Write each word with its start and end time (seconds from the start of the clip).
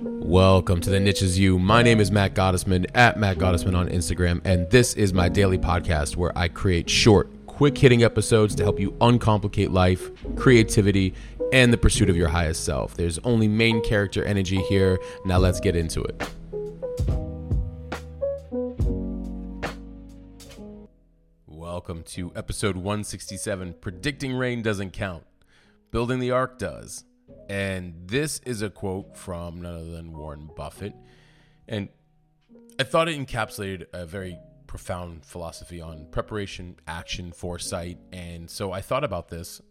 Welcome 0.00 0.80
to 0.82 0.90
the 0.90 1.00
Niche 1.00 1.22
Is 1.22 1.40
You. 1.40 1.58
My 1.58 1.82
name 1.82 1.98
is 1.98 2.12
Matt 2.12 2.32
Gottesman 2.34 2.86
at 2.94 3.18
Matt 3.18 3.38
Gottesman 3.38 3.76
on 3.76 3.88
Instagram, 3.88 4.40
and 4.44 4.70
this 4.70 4.94
is 4.94 5.12
my 5.12 5.28
daily 5.28 5.58
podcast 5.58 6.14
where 6.14 6.30
I 6.38 6.46
create 6.46 6.88
short, 6.88 7.28
quick 7.46 7.76
hitting 7.76 8.04
episodes 8.04 8.54
to 8.54 8.62
help 8.62 8.78
you 8.78 8.92
uncomplicate 9.00 9.72
life, 9.72 10.08
creativity, 10.36 11.14
and 11.52 11.72
the 11.72 11.76
pursuit 11.76 12.08
of 12.08 12.16
your 12.16 12.28
highest 12.28 12.64
self. 12.64 12.94
There's 12.94 13.18
only 13.24 13.48
main 13.48 13.82
character 13.82 14.22
energy 14.22 14.62
here. 14.68 15.00
Now 15.24 15.38
let's 15.38 15.58
get 15.58 15.74
into 15.74 16.04
it. 16.04 16.30
Welcome 21.44 22.04
to 22.04 22.30
episode 22.36 22.76
167 22.76 23.74
Predicting 23.80 24.34
Rain 24.36 24.62
Doesn't 24.62 24.92
Count, 24.92 25.24
Building 25.90 26.20
the 26.20 26.30
Ark 26.30 26.56
Does. 26.56 27.02
And 27.48 27.94
this 28.06 28.40
is 28.44 28.62
a 28.62 28.70
quote 28.70 29.16
from 29.16 29.62
none 29.62 29.74
other 29.74 29.90
than 29.90 30.12
Warren 30.12 30.50
Buffett. 30.54 30.94
And 31.66 31.88
I 32.78 32.84
thought 32.84 33.08
it 33.08 33.18
encapsulated 33.18 33.86
a 33.92 34.04
very 34.04 34.38
profound 34.66 35.24
philosophy 35.24 35.80
on 35.80 36.06
preparation, 36.10 36.76
action, 36.86 37.32
foresight. 37.32 37.98
And 38.12 38.50
so 38.50 38.70
I 38.70 38.82
thought 38.82 39.02
about 39.02 39.28
this 39.28 39.62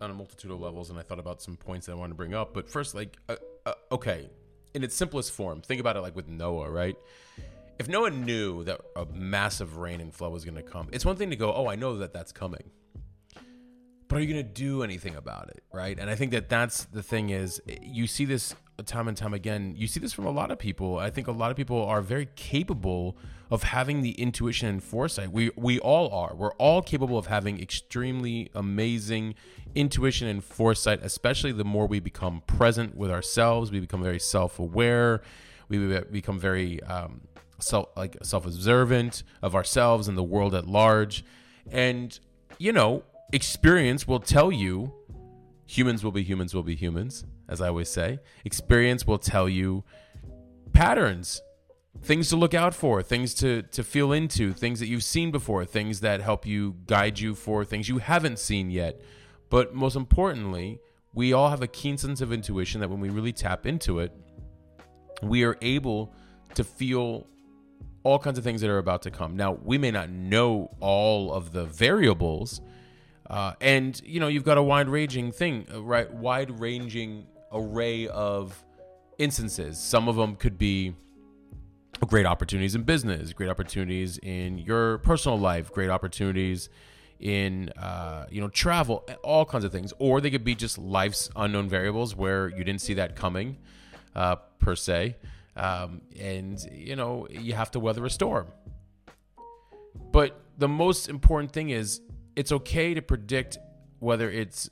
on 0.00 0.10
a 0.10 0.14
multitude 0.14 0.50
of 0.50 0.60
levels 0.60 0.90
and 0.90 0.98
I 0.98 1.02
thought 1.02 1.18
about 1.18 1.42
some 1.42 1.56
points 1.56 1.86
that 1.86 1.92
I 1.92 1.94
wanted 1.94 2.10
to 2.10 2.16
bring 2.16 2.34
up. 2.34 2.52
But 2.52 2.68
first, 2.68 2.94
like, 2.94 3.16
uh, 3.28 3.36
uh, 3.64 3.72
okay, 3.92 4.28
in 4.74 4.84
its 4.84 4.94
simplest 4.94 5.32
form, 5.32 5.62
think 5.62 5.80
about 5.80 5.96
it 5.96 6.00
like 6.00 6.14
with 6.14 6.28
Noah, 6.28 6.70
right? 6.70 6.96
If 7.78 7.88
Noah 7.88 8.10
knew 8.10 8.62
that 8.64 8.82
a 8.94 9.06
massive 9.06 9.78
rain 9.78 10.02
and 10.02 10.12
flood 10.12 10.32
was 10.32 10.44
going 10.44 10.56
to 10.56 10.62
come, 10.62 10.90
it's 10.92 11.04
one 11.04 11.16
thing 11.16 11.30
to 11.30 11.36
go, 11.36 11.52
oh, 11.54 11.66
I 11.66 11.76
know 11.76 11.96
that 11.96 12.12
that's 12.12 12.30
coming 12.30 12.70
but 14.10 14.18
are 14.18 14.20
you 14.20 14.30
going 14.30 14.44
to 14.44 14.52
do 14.52 14.82
anything 14.82 15.14
about 15.14 15.48
it 15.48 15.62
right? 15.72 15.98
And 15.98 16.10
i 16.10 16.14
think 16.14 16.32
that 16.32 16.48
that's 16.50 16.84
the 16.84 17.02
thing 17.02 17.30
is 17.30 17.62
you 17.80 18.06
see 18.06 18.26
this 18.26 18.54
time 18.82 19.08
and 19.08 19.16
time 19.16 19.34
again. 19.34 19.74
You 19.76 19.86
see 19.86 20.00
this 20.00 20.12
from 20.12 20.26
a 20.26 20.30
lot 20.30 20.50
of 20.50 20.58
people. 20.58 20.98
I 20.98 21.10
think 21.10 21.26
a 21.26 21.32
lot 21.32 21.50
of 21.50 21.56
people 21.56 21.84
are 21.84 22.00
very 22.00 22.28
capable 22.36 23.16
of 23.50 23.64
having 23.64 24.02
the 24.02 24.12
intuition 24.12 24.68
and 24.68 24.82
foresight. 24.82 25.32
We 25.32 25.50
we 25.56 25.78
all 25.80 26.08
are. 26.10 26.34
We're 26.34 26.54
all 26.54 26.82
capable 26.82 27.18
of 27.18 27.26
having 27.26 27.60
extremely 27.60 28.50
amazing 28.54 29.34
intuition 29.74 30.26
and 30.26 30.42
foresight 30.42 30.98
especially 31.00 31.52
the 31.52 31.64
more 31.64 31.86
we 31.86 32.00
become 32.00 32.42
present 32.48 32.96
with 32.96 33.08
ourselves 33.08 33.70
we 33.70 33.78
become 33.78 34.02
very 34.02 34.18
self-aware 34.18 35.22
we 35.68 36.00
become 36.10 36.40
very 36.40 36.82
um, 36.82 37.20
self 37.60 37.86
like 37.96 38.16
self-observant 38.20 39.22
of 39.42 39.54
ourselves 39.54 40.08
and 40.08 40.18
the 40.18 40.24
world 40.24 40.56
at 40.56 40.66
large. 40.66 41.24
And 41.70 42.18
you 42.58 42.72
know 42.72 43.04
experience 43.32 44.06
will 44.06 44.20
tell 44.20 44.50
you 44.50 44.92
humans 45.66 46.02
will 46.02 46.12
be 46.12 46.22
humans 46.22 46.54
will 46.54 46.62
be 46.62 46.74
humans 46.74 47.24
as 47.48 47.60
i 47.60 47.68
always 47.68 47.88
say. 47.88 48.18
Experience 48.44 49.06
will 49.06 49.18
tell 49.18 49.48
you 49.48 49.84
patterns 50.72 51.42
things 52.02 52.28
to 52.28 52.36
look 52.36 52.54
out 52.54 52.74
for 52.74 53.02
things 53.02 53.34
to 53.34 53.62
to 53.62 53.82
feel 53.82 54.12
into 54.12 54.52
things 54.52 54.80
that 54.80 54.86
you've 54.86 55.04
seen 55.04 55.30
before 55.30 55.64
things 55.64 56.00
that 56.00 56.20
help 56.22 56.46
you 56.46 56.76
guide 56.86 57.18
you 57.18 57.34
for 57.34 57.64
things 57.64 57.88
you 57.88 57.98
haven't 57.98 58.38
seen 58.38 58.70
yet. 58.70 59.00
But 59.50 59.74
most 59.74 59.96
importantly 59.96 60.80
we 61.12 61.32
all 61.32 61.50
have 61.50 61.62
a 61.62 61.66
keen 61.66 61.98
sense 61.98 62.20
of 62.20 62.32
intuition 62.32 62.80
that 62.80 62.88
when 62.88 63.00
we 63.00 63.10
really 63.10 63.32
tap 63.32 63.66
into 63.66 63.98
it 63.98 64.12
we 65.22 65.44
are 65.44 65.58
able 65.60 66.14
to 66.54 66.64
feel 66.64 67.26
all 68.02 68.18
kinds 68.18 68.38
of 68.38 68.44
things 68.44 68.60
that 68.62 68.70
are 68.70 68.78
about 68.78 69.02
to 69.02 69.10
come. 69.10 69.36
Now 69.36 69.58
we 69.62 69.76
may 69.76 69.90
not 69.90 70.08
know 70.08 70.74
all 70.80 71.32
of 71.32 71.52
the 71.52 71.66
variables 71.66 72.60
uh, 73.30 73.54
and 73.60 74.02
you 74.04 74.18
know 74.18 74.26
you've 74.26 74.44
got 74.44 74.58
a 74.58 74.62
wide 74.62 74.88
ranging 74.88 75.30
thing, 75.30 75.64
uh, 75.72 75.80
right? 75.80 76.12
Wide 76.12 76.58
ranging 76.58 77.28
array 77.52 78.08
of 78.08 78.60
instances. 79.18 79.78
Some 79.78 80.08
of 80.08 80.16
them 80.16 80.34
could 80.34 80.58
be 80.58 80.94
great 82.08 82.26
opportunities 82.26 82.74
in 82.74 82.82
business, 82.82 83.32
great 83.32 83.48
opportunities 83.48 84.18
in 84.18 84.58
your 84.58 84.98
personal 84.98 85.38
life, 85.38 85.70
great 85.70 85.90
opportunities 85.90 86.70
in 87.20 87.68
uh, 87.78 88.26
you 88.32 88.40
know 88.40 88.48
travel, 88.48 89.08
all 89.22 89.44
kinds 89.44 89.64
of 89.64 89.70
things. 89.70 89.92
Or 90.00 90.20
they 90.20 90.32
could 90.32 90.44
be 90.44 90.56
just 90.56 90.76
life's 90.76 91.30
unknown 91.36 91.68
variables 91.68 92.16
where 92.16 92.48
you 92.48 92.64
didn't 92.64 92.80
see 92.80 92.94
that 92.94 93.14
coming 93.14 93.58
uh, 94.16 94.36
per 94.58 94.74
se, 94.74 95.16
um, 95.54 96.00
and 96.18 96.60
you 96.72 96.96
know 96.96 97.28
you 97.30 97.52
have 97.52 97.70
to 97.70 97.78
weather 97.78 98.04
a 98.04 98.10
storm. 98.10 98.48
But 100.10 100.40
the 100.58 100.66
most 100.68 101.08
important 101.08 101.52
thing 101.52 101.70
is 101.70 102.00
it's 102.40 102.52
okay 102.52 102.94
to 102.94 103.02
predict 103.02 103.58
whether 103.98 104.30
it's 104.30 104.70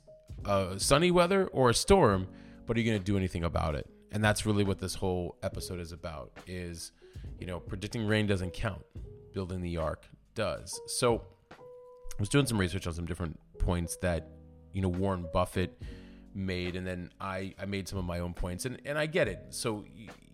sunny 0.77 1.11
weather 1.11 1.45
or 1.49 1.69
a 1.69 1.73
storm, 1.75 2.27
but 2.65 2.75
are 2.75 2.79
you 2.79 2.89
going 2.89 2.97
to 2.99 3.05
do 3.05 3.15
anything 3.15 3.43
about 3.43 3.75
it? 3.75 3.87
And 4.11 4.23
that's 4.23 4.43
really 4.43 4.63
what 4.63 4.79
this 4.79 4.95
whole 4.95 5.37
episode 5.43 5.79
is 5.79 5.91
about 5.91 6.31
is, 6.47 6.91
you 7.37 7.45
know, 7.45 7.59
predicting 7.59 8.07
rain 8.07 8.25
doesn't 8.25 8.53
count. 8.53 8.81
Building 9.33 9.61
the 9.61 9.77
ark 9.77 10.07
does. 10.33 10.81
So 10.87 11.21
I 11.51 12.15
was 12.19 12.27
doing 12.27 12.47
some 12.47 12.57
research 12.57 12.87
on 12.87 12.93
some 12.93 13.05
different 13.05 13.39
points 13.59 13.97
that, 13.97 14.27
you 14.73 14.81
know, 14.81 14.89
Warren 14.89 15.27
Buffett 15.31 15.79
made 16.33 16.75
and 16.75 16.87
then 16.87 17.11
I, 17.21 17.53
I 17.61 17.65
made 17.65 17.87
some 17.87 17.99
of 17.99 18.05
my 18.05 18.17
own 18.17 18.33
points 18.33 18.65
and, 18.65 18.81
and 18.83 18.97
I 18.97 19.05
get 19.05 19.27
it. 19.27 19.45
So, 19.51 19.85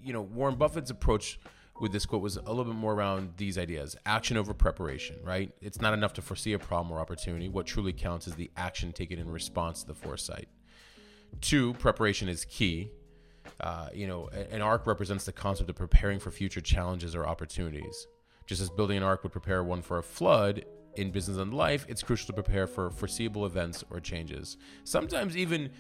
you 0.02 0.14
know, 0.14 0.22
Warren 0.22 0.56
Buffett's 0.56 0.90
approach 0.90 1.38
with 1.80 1.92
this 1.92 2.06
quote 2.06 2.22
was 2.22 2.38
a 2.38 2.42
little 2.42 2.66
bit 2.66 2.76
more 2.76 2.94
around 2.94 3.34
these 3.38 3.58
ideas 3.58 3.96
action 4.06 4.38
over 4.38 4.54
preparation, 4.54 5.18
right? 5.24 5.52
It's 5.62 5.82
not 5.82 5.94
enough 5.94 6.14
to 6.14 6.22
foresee 6.22 6.54
a 6.54 6.60
problem 6.60 6.96
or 6.96 7.00
opportunity. 7.00 7.50
What 7.50 7.66
truly 7.66 7.94
counts 7.94 8.28
is 8.28 8.36
the 8.36 8.52
action 8.56 8.94
taken 8.94 9.20
in 9.20 9.30
response 9.30 9.82
to 9.82 9.88
the 9.88 9.94
foresight. 9.94 10.48
Two, 11.42 11.74
preparation 11.76 12.30
is 12.30 12.46
key. 12.46 12.92
Uh, 13.60 13.90
you 13.94 14.08
know, 14.08 14.28
an 14.52 14.62
ark 14.62 14.88
represents 14.88 15.26
the 15.26 15.32
concept 15.32 15.70
of 15.70 15.76
preparing 15.76 16.20
for 16.20 16.32
future 16.32 16.62
challenges 16.62 17.16
or 17.16 17.28
opportunities. 17.28 18.08
Just 18.48 18.62
as 18.62 18.70
building 18.70 18.98
an 18.98 19.04
ark 19.04 19.24
would 19.24 19.32
prepare 19.32 19.64
one 19.64 19.82
for 19.82 19.98
a 19.98 20.04
flood, 20.04 20.66
in 20.98 21.12
business 21.12 21.38
and 21.38 21.54
life, 21.54 21.86
it's 21.88 22.04
crucial 22.04 22.28
to 22.28 22.34
prepare 22.34 22.68
for 22.68 22.90
foreseeable 22.90 23.46
events 23.46 23.84
or 23.90 24.00
changes. 24.00 24.58
Sometimes 24.84 25.36
even 25.36 25.72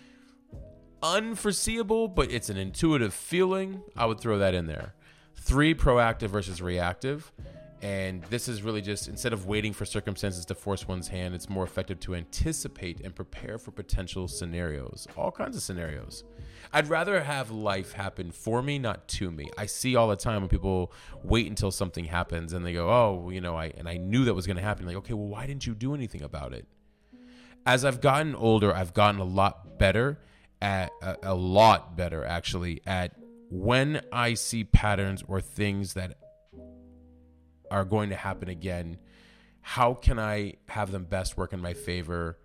unforeseeable, 1.01 2.07
but 2.09 2.31
it's 2.31 2.49
an 2.49 2.57
intuitive 2.57 3.13
feeling. 3.13 3.81
I 3.95 4.05
would 4.05 4.19
throw 4.19 4.37
that 4.39 4.53
in 4.53 4.67
there. 4.67 4.93
Three, 5.35 5.75
proactive 5.75 6.29
versus 6.29 6.61
reactive. 6.61 7.31
And 7.81 8.23
this 8.31 8.47
is 8.47 8.63
really 8.63 8.81
just 8.81 9.07
instead 9.07 9.31
of 9.31 9.45
waiting 9.45 9.71
for 9.71 9.85
circumstances 9.85 10.43
to 10.45 10.55
force 10.55 10.87
one's 10.87 11.09
hand, 11.09 11.35
it's 11.35 11.49
more 11.49 11.63
effective 11.63 11.99
to 11.99 12.15
anticipate 12.15 13.01
and 13.01 13.13
prepare 13.13 13.59
for 13.59 13.69
potential 13.69 14.27
scenarios, 14.27 15.07
all 15.15 15.29
kinds 15.29 15.55
of 15.55 15.61
scenarios. 15.61 16.23
I'd 16.73 16.87
rather 16.87 17.21
have 17.21 17.51
life 17.51 17.91
happen 17.91 18.31
for 18.31 18.63
me, 18.63 18.79
not 18.79 19.07
to 19.09 19.29
me. 19.29 19.51
I 19.55 19.67
see 19.67 19.95
all 19.95 20.07
the 20.07 20.15
time 20.15 20.41
when 20.41 20.49
people 20.49 20.91
wait 21.21 21.47
until 21.47 21.69
something 21.69 22.05
happens 22.05 22.53
and 22.53 22.65
they 22.65 22.73
go, 22.73 22.89
"Oh, 22.89 23.29
you 23.29 23.39
know, 23.39 23.55
I 23.55 23.67
and 23.77 23.87
I 23.87 23.97
knew 23.97 24.25
that 24.25 24.33
was 24.33 24.47
going 24.47 24.57
to 24.57 24.63
happen." 24.63 24.87
Like, 24.87 24.95
okay, 24.97 25.13
well, 25.13 25.27
why 25.27 25.45
didn't 25.45 25.67
you 25.67 25.75
do 25.75 25.93
anything 25.93 26.23
about 26.23 26.53
it? 26.53 26.65
As 27.67 27.85
I've 27.85 28.01
gotten 28.01 28.35
older, 28.35 28.73
I've 28.73 28.93
gotten 28.93 29.19
a 29.19 29.25
lot 29.25 29.77
better 29.77 30.19
at 30.61 30.91
a, 31.03 31.17
a 31.21 31.35
lot 31.35 31.95
better 31.95 32.25
actually 32.25 32.81
at 32.87 33.13
when 33.49 34.01
I 34.11 34.33
see 34.33 34.63
patterns 34.63 35.23
or 35.27 35.41
things 35.41 35.93
that 35.93 36.17
are 37.71 37.85
going 37.85 38.09
to 38.09 38.15
happen 38.15 38.49
again, 38.49 38.97
how 39.61 39.93
can 39.93 40.19
I 40.19 40.55
have 40.69 40.91
them 40.91 41.05
best 41.05 41.37
work 41.37 41.53
in 41.53 41.61
my 41.61 41.73
favor 41.73 42.37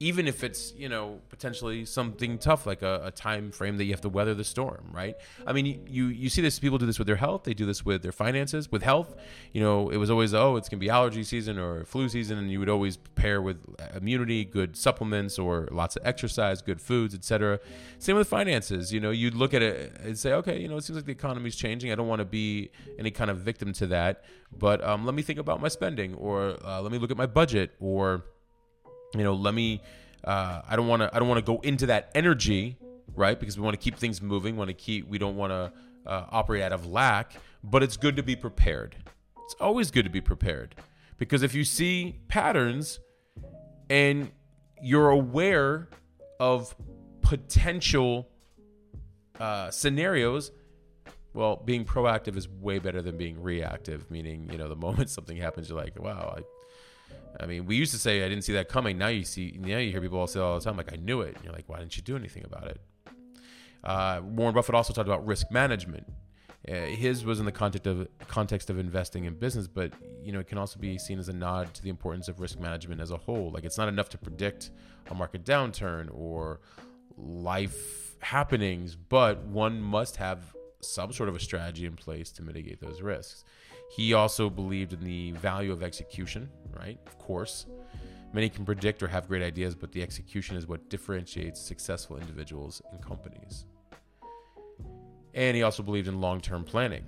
even 0.00 0.28
if 0.28 0.44
it's 0.44 0.72
you 0.76 0.88
know 0.88 1.20
potentially 1.28 1.84
something 1.84 2.38
tough 2.38 2.66
like 2.66 2.82
a, 2.82 3.02
a, 3.04 3.10
time 3.10 3.50
frame 3.50 3.76
that 3.76 3.84
you 3.84 3.92
have 3.92 4.00
to 4.00 4.08
weather 4.08 4.34
the 4.34 4.44
storm 4.44 4.90
right? 4.92 5.16
I 5.46 5.52
mean 5.52 5.86
you 5.88 6.06
you 6.06 6.28
see 6.28 6.40
this 6.40 6.58
people 6.58 6.78
do 6.78 6.86
this 6.86 6.98
with 6.98 7.06
their 7.06 7.16
health 7.16 7.44
they 7.44 7.54
do 7.54 7.66
this 7.66 7.84
with 7.84 8.02
their 8.02 8.12
finances 8.12 8.70
with 8.70 8.82
health. 8.82 9.16
You 9.52 9.60
know 9.60 9.90
it 9.90 9.96
was 9.96 10.10
always 10.10 10.34
oh 10.34 10.56
it's 10.56 10.68
going 10.68 10.78
to 10.78 10.84
be 10.84 10.90
allergy 10.90 11.24
season 11.24 11.58
or 11.58 11.84
flu 11.84 12.08
season 12.08 12.38
and 12.38 12.50
you 12.50 12.60
would 12.60 12.68
always 12.68 12.96
pair 12.96 13.42
with 13.42 13.58
immunity 13.94 14.44
good 14.44 14.76
supplements 14.76 15.38
or 15.38 15.68
lots 15.72 15.96
of 15.96 16.06
exercise 16.06 16.62
good 16.62 16.80
foods 16.80 17.14
etc 17.14 17.58
same 17.98 18.16
with 18.16 18.28
finances 18.28 18.92
you 18.92 19.00
know 19.00 19.10
you'd 19.10 19.34
look 19.34 19.52
at 19.52 19.62
it 19.62 19.96
and 20.02 20.16
say 20.16 20.32
okay 20.32 20.60
you 20.60 20.68
know 20.68 20.76
it 20.76 20.84
seems 20.84 20.96
like 20.96 21.06
the 21.06 21.12
economy's 21.12 21.56
changing. 21.56 21.90
I 21.90 21.94
don't 21.94 22.08
want 22.08 22.20
to 22.20 22.24
be 22.24 22.70
any 22.98 23.10
kind 23.10 23.30
of 23.30 23.38
victim 23.38 23.72
to 23.74 23.86
that 23.88 24.24
but 24.56 24.82
um, 24.84 25.04
let 25.04 25.14
me 25.14 25.22
think 25.22 25.38
about 25.38 25.60
my 25.60 25.68
spending 25.68 26.14
or 26.14 26.56
uh, 26.64 26.80
let 26.80 26.92
me 26.92 26.98
look 26.98 27.10
at 27.10 27.16
my 27.16 27.26
budget 27.26 27.74
or 27.80 28.24
you 29.14 29.24
know, 29.24 29.34
let 29.34 29.54
me. 29.54 29.82
Uh, 30.24 30.62
I 30.68 30.76
don't 30.76 30.88
want 30.88 31.02
to. 31.02 31.14
I 31.14 31.18
don't 31.18 31.28
want 31.28 31.44
to 31.44 31.52
go 31.52 31.60
into 31.60 31.86
that 31.86 32.10
energy, 32.14 32.76
right? 33.14 33.38
Because 33.38 33.56
we 33.56 33.64
want 33.64 33.74
to 33.74 33.82
keep 33.82 33.96
things 33.96 34.20
moving. 34.20 34.56
Want 34.56 34.68
to 34.68 34.74
keep. 34.74 35.08
We 35.08 35.18
don't 35.18 35.36
want 35.36 35.52
to 35.52 35.72
uh, 36.06 36.26
operate 36.30 36.62
out 36.62 36.72
of 36.72 36.86
lack. 36.86 37.34
But 37.64 37.82
it's 37.82 37.96
good 37.96 38.16
to 38.16 38.22
be 38.22 38.36
prepared. 38.36 38.96
It's 39.44 39.54
always 39.60 39.90
good 39.90 40.04
to 40.04 40.10
be 40.10 40.20
prepared 40.20 40.74
because 41.16 41.42
if 41.42 41.54
you 41.54 41.64
see 41.64 42.20
patterns 42.28 43.00
and 43.90 44.30
you're 44.82 45.10
aware 45.10 45.88
of 46.38 46.74
potential 47.22 48.28
uh, 49.40 49.70
scenarios, 49.70 50.52
well, 51.34 51.56
being 51.56 51.84
proactive 51.84 52.36
is 52.36 52.48
way 52.48 52.78
better 52.78 53.02
than 53.02 53.16
being 53.16 53.42
reactive. 53.42 54.10
Meaning, 54.10 54.48
you 54.52 54.58
know, 54.58 54.68
the 54.68 54.76
moment 54.86 55.10
something 55.10 55.36
happens, 55.36 55.68
you're 55.68 55.78
like, 55.78 55.98
"Wow, 55.98 56.34
I 56.36 56.42
I 57.40 57.46
mean, 57.46 57.66
we 57.66 57.76
used 57.76 57.92
to 57.92 57.98
say 57.98 58.24
I 58.24 58.28
didn't 58.28 58.44
see 58.44 58.52
that 58.54 58.68
coming. 58.68 58.98
Now 58.98 59.08
you 59.08 59.24
see, 59.24 59.56
now 59.60 59.78
you 59.78 59.90
hear 59.90 60.00
people 60.00 60.18
all 60.18 60.26
say 60.26 60.40
all 60.40 60.58
the 60.58 60.64
time, 60.64 60.76
like 60.76 60.92
I 60.92 60.96
knew 60.96 61.20
it. 61.20 61.36
And 61.36 61.44
you're 61.44 61.52
like, 61.52 61.68
why 61.68 61.78
didn't 61.78 61.96
you 61.96 62.02
do 62.02 62.16
anything 62.16 62.44
about 62.44 62.68
it? 62.68 62.80
Uh, 63.84 64.20
Warren 64.22 64.54
Buffett 64.54 64.74
also 64.74 64.92
talked 64.92 65.08
about 65.08 65.26
risk 65.26 65.50
management. 65.50 66.06
Uh, 66.68 66.74
his 66.74 67.24
was 67.24 67.38
in 67.38 67.46
the 67.46 67.52
context 67.52 67.86
of 67.86 68.08
context 68.26 68.68
of 68.68 68.78
investing 68.78 69.24
in 69.24 69.34
business, 69.34 69.68
but 69.68 69.92
you 70.22 70.32
know 70.32 70.40
it 70.40 70.46
can 70.48 70.58
also 70.58 70.78
be 70.78 70.98
seen 70.98 71.18
as 71.18 71.28
a 71.28 71.32
nod 71.32 71.72
to 71.72 71.82
the 71.82 71.88
importance 71.88 72.28
of 72.28 72.40
risk 72.40 72.58
management 72.58 73.00
as 73.00 73.10
a 73.10 73.16
whole. 73.16 73.50
Like 73.50 73.64
it's 73.64 73.78
not 73.78 73.88
enough 73.88 74.08
to 74.10 74.18
predict 74.18 74.70
a 75.08 75.14
market 75.14 75.44
downturn 75.44 76.08
or 76.12 76.60
life 77.16 78.16
happenings, 78.20 78.96
but 78.96 79.44
one 79.44 79.80
must 79.80 80.16
have 80.16 80.54
some 80.80 81.12
sort 81.12 81.28
of 81.28 81.36
a 81.36 81.40
strategy 81.40 81.86
in 81.86 81.94
place 81.94 82.30
to 82.32 82.42
mitigate 82.42 82.80
those 82.80 83.00
risks. 83.00 83.44
He 83.90 84.14
also 84.14 84.50
believed 84.50 84.92
in 84.92 85.00
the 85.00 85.32
value 85.32 85.72
of 85.72 85.82
execution, 85.82 86.48
right? 86.76 86.98
Of 87.06 87.18
course. 87.18 87.66
Many 88.32 88.50
can 88.50 88.64
predict 88.64 89.02
or 89.02 89.08
have 89.08 89.26
great 89.26 89.42
ideas, 89.42 89.74
but 89.74 89.90
the 89.92 90.02
execution 90.02 90.56
is 90.56 90.66
what 90.66 90.90
differentiates 90.90 91.60
successful 91.60 92.18
individuals 92.18 92.82
and 92.92 93.00
companies. 93.02 93.64
And 95.34 95.56
he 95.56 95.62
also 95.62 95.82
believed 95.82 96.08
in 96.08 96.20
long 96.20 96.40
term 96.40 96.64
planning. 96.64 97.04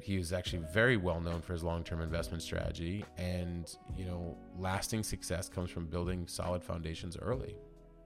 He 0.00 0.18
was 0.18 0.32
actually 0.32 0.64
very 0.72 0.96
well 0.96 1.20
known 1.20 1.40
for 1.40 1.52
his 1.52 1.62
long 1.62 1.84
term 1.84 2.00
investment 2.00 2.42
strategy. 2.42 3.04
And, 3.16 3.74
you 3.96 4.04
know, 4.04 4.36
lasting 4.58 5.04
success 5.04 5.48
comes 5.48 5.70
from 5.70 5.86
building 5.86 6.26
solid 6.26 6.62
foundations 6.62 7.16
early, 7.16 7.56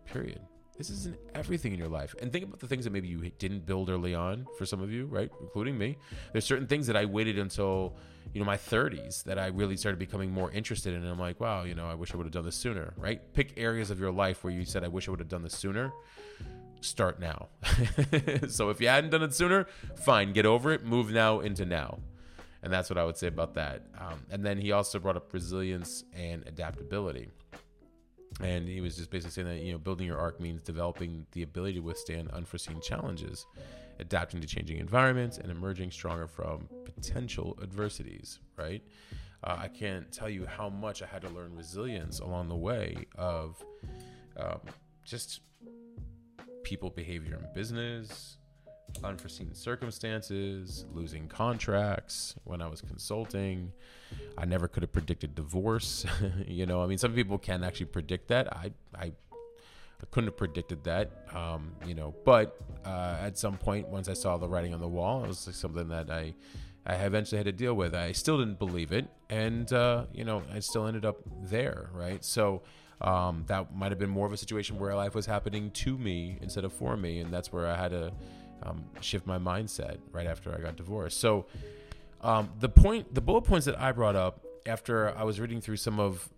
period. 0.04 0.40
This 0.78 0.90
is 0.90 1.06
in 1.06 1.16
everything 1.34 1.72
in 1.72 1.78
your 1.78 1.88
life. 1.88 2.14
And 2.20 2.30
think 2.30 2.44
about 2.44 2.60
the 2.60 2.66
things 2.66 2.84
that 2.84 2.92
maybe 2.92 3.08
you 3.08 3.30
didn't 3.38 3.64
build 3.64 3.88
early 3.88 4.14
on 4.14 4.46
for 4.58 4.66
some 4.66 4.82
of 4.82 4.92
you, 4.92 5.06
right? 5.06 5.30
Including 5.40 5.78
me. 5.78 5.96
There's 6.32 6.44
certain 6.44 6.66
things 6.66 6.86
that 6.88 6.96
I 6.96 7.06
waited 7.06 7.38
until, 7.38 7.96
you 8.34 8.40
know, 8.40 8.46
my 8.46 8.56
30s 8.56 9.24
that 9.24 9.38
I 9.38 9.46
really 9.46 9.76
started 9.76 9.98
becoming 9.98 10.30
more 10.30 10.50
interested 10.50 10.92
in. 10.94 11.02
And 11.02 11.10
I'm 11.10 11.18
like, 11.18 11.40
wow, 11.40 11.64
you 11.64 11.74
know, 11.74 11.88
I 11.88 11.94
wish 11.94 12.12
I 12.12 12.16
would 12.16 12.26
have 12.26 12.32
done 12.32 12.44
this 12.44 12.56
sooner, 12.56 12.92
right? 12.96 13.20
Pick 13.32 13.54
areas 13.56 13.90
of 13.90 13.98
your 13.98 14.12
life 14.12 14.44
where 14.44 14.52
you 14.52 14.64
said, 14.64 14.84
I 14.84 14.88
wish 14.88 15.08
I 15.08 15.12
would 15.12 15.20
have 15.20 15.28
done 15.28 15.42
this 15.42 15.54
sooner. 15.54 15.92
Start 16.80 17.18
now. 17.20 17.48
so 18.48 18.68
if 18.68 18.80
you 18.80 18.88
hadn't 18.88 19.10
done 19.10 19.22
it 19.22 19.34
sooner, 19.34 19.66
fine, 20.04 20.32
get 20.32 20.44
over 20.44 20.72
it, 20.72 20.84
move 20.84 21.10
now 21.10 21.40
into 21.40 21.64
now. 21.64 22.00
And 22.62 22.72
that's 22.72 22.90
what 22.90 22.98
I 22.98 23.04
would 23.04 23.16
say 23.16 23.28
about 23.28 23.54
that. 23.54 23.82
Um, 23.98 24.26
and 24.30 24.44
then 24.44 24.58
he 24.58 24.72
also 24.72 24.98
brought 24.98 25.16
up 25.16 25.32
resilience 25.32 26.04
and 26.12 26.46
adaptability 26.46 27.30
and 28.40 28.68
he 28.68 28.80
was 28.80 28.96
just 28.96 29.10
basically 29.10 29.32
saying 29.32 29.48
that 29.48 29.64
you 29.64 29.72
know 29.72 29.78
building 29.78 30.06
your 30.06 30.18
ark 30.18 30.40
means 30.40 30.62
developing 30.62 31.26
the 31.32 31.42
ability 31.42 31.74
to 31.74 31.80
withstand 31.80 32.30
unforeseen 32.32 32.80
challenges 32.80 33.46
adapting 33.98 34.40
to 34.40 34.46
changing 34.46 34.78
environments 34.78 35.38
and 35.38 35.50
emerging 35.50 35.90
stronger 35.90 36.26
from 36.26 36.68
potential 36.84 37.58
adversities 37.62 38.40
right? 38.56 38.82
Uh, 39.44 39.56
i 39.58 39.68
can't 39.68 40.10
tell 40.12 40.28
you 40.28 40.44
how 40.46 40.68
much 40.68 41.02
i 41.02 41.06
had 41.06 41.22
to 41.22 41.28
learn 41.30 41.54
resilience 41.54 42.20
along 42.20 42.48
the 42.48 42.56
way 42.56 43.06
of 43.16 43.62
um, 44.38 44.60
just 45.04 45.40
people 46.62 46.90
behavior 46.90 47.34
in 47.36 47.54
business 47.54 48.38
unforeseen 49.04 49.54
circumstances, 49.54 50.84
losing 50.92 51.28
contracts 51.28 52.34
when 52.44 52.60
I 52.60 52.68
was 52.68 52.80
consulting. 52.80 53.72
I 54.38 54.44
never 54.44 54.68
could 54.68 54.82
have 54.82 54.92
predicted 54.92 55.34
divorce. 55.34 56.06
you 56.46 56.66
know, 56.66 56.82
I 56.82 56.86
mean, 56.86 56.98
some 56.98 57.12
people 57.12 57.38
can 57.38 57.64
actually 57.64 57.86
predict 57.86 58.28
that. 58.28 58.52
I, 58.54 58.72
I, 58.94 59.04
I 59.04 60.04
couldn't 60.10 60.28
have 60.28 60.36
predicted 60.36 60.84
that. 60.84 61.10
Um, 61.34 61.72
you 61.86 61.94
know, 61.94 62.14
but 62.24 62.60
uh, 62.84 63.16
at 63.20 63.38
some 63.38 63.56
point, 63.56 63.88
once 63.88 64.08
I 64.08 64.14
saw 64.14 64.36
the 64.36 64.48
writing 64.48 64.74
on 64.74 64.80
the 64.80 64.88
wall, 64.88 65.24
it 65.24 65.28
was 65.28 65.46
like 65.46 65.56
something 65.56 65.88
that 65.88 66.10
I, 66.10 66.34
I 66.84 66.94
eventually 66.94 67.38
had 67.38 67.46
to 67.46 67.52
deal 67.52 67.74
with. 67.74 67.94
I 67.94 68.12
still 68.12 68.38
didn't 68.38 68.58
believe 68.58 68.92
it, 68.92 69.06
and 69.30 69.72
uh, 69.72 70.06
you 70.12 70.24
know, 70.24 70.42
I 70.52 70.60
still 70.60 70.86
ended 70.86 71.04
up 71.04 71.18
there, 71.42 71.90
right? 71.92 72.24
So. 72.24 72.62
Um, 72.98 73.44
that 73.48 73.76
might 73.76 73.92
have 73.92 73.98
been 73.98 74.08
more 74.08 74.26
of 74.26 74.32
a 74.32 74.38
situation 74.38 74.78
where 74.78 74.94
life 74.94 75.14
was 75.14 75.26
happening 75.26 75.70
to 75.72 75.98
me 75.98 76.38
instead 76.40 76.64
of 76.64 76.72
for 76.72 76.96
me, 76.96 77.18
and 77.18 77.30
that's 77.30 77.52
where 77.52 77.66
I 77.66 77.76
had 77.76 77.90
to 77.90 78.10
um, 78.62 78.84
shift 79.00 79.26
my 79.26 79.38
mindset 79.38 79.98
right 80.12 80.26
after 80.26 80.54
I 80.54 80.60
got 80.60 80.76
divorced. 80.76 81.20
So 81.20 81.46
um, 82.20 82.50
the 82.58 82.68
point, 82.68 83.14
the 83.14 83.20
bullet 83.20 83.42
points 83.42 83.66
that 83.66 83.78
I 83.78 83.92
brought 83.92 84.16
up 84.16 84.44
after 84.66 85.16
I 85.16 85.24
was 85.24 85.38
reading 85.40 85.60
through 85.60 85.76
some 85.76 86.00
of 86.00 86.28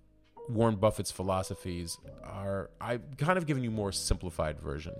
Warren 0.48 0.76
Buffett's 0.76 1.10
philosophies 1.10 1.98
are 2.24 2.70
I've 2.80 3.02
kind 3.16 3.38
of 3.38 3.46
given 3.46 3.62
you 3.62 3.70
more 3.70 3.92
simplified 3.92 4.58
version. 4.58 4.94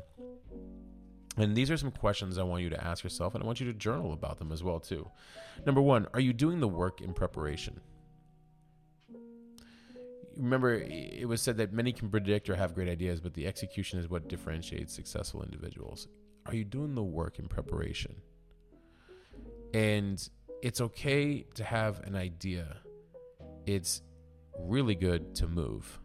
And 1.37 1.57
these 1.57 1.71
are 1.71 1.77
some 1.77 1.93
questions 1.93 2.37
I 2.37 2.43
want 2.43 2.63
you 2.65 2.71
to 2.71 2.85
ask 2.85 3.05
yourself, 3.05 3.35
and 3.35 3.45
I 3.45 3.47
want 3.47 3.61
you 3.61 3.67
to 3.67 3.73
journal 3.73 4.13
about 4.13 4.39
them 4.39 4.51
as 4.51 4.63
well 4.63 4.81
too. 4.81 5.09
Number 5.65 5.81
one, 5.81 6.09
are 6.13 6.21
you 6.21 6.33
doing 6.33 6.61
the 6.61 6.69
work 6.69 7.01
in 7.01 7.15
preparation? 7.15 7.81
Remember, 10.37 10.75
it 10.75 11.27
was 11.27 11.43
said 11.43 11.57
that 11.57 11.73
many 11.73 11.93
can 11.93 12.09
predict 12.09 12.49
or 12.49 12.55
have 12.55 12.75
great 12.75 12.89
ideas, 12.89 13.21
but 13.21 13.35
the 13.35 13.47
execution 13.47 13.99
is 13.99 14.09
what 14.09 14.29
differentiates 14.29 14.95
successful 14.95 15.43
individuals 15.43 16.09
are 16.49 16.55
you 16.55 16.65
doing 16.65 16.95
the 16.95 17.03
work 17.03 17.39
in 17.39 17.47
preparation? 17.47 18.17
And 19.75 20.27
it's 20.63 20.81
okay 20.81 21.45
to 21.55 21.65
have 21.65 22.01
an 22.01 22.17
idea. 22.17 22.79
It's 23.67 24.03
really 24.59 24.95
good 24.95 25.35
to 25.37 25.47
move. 25.47 26.01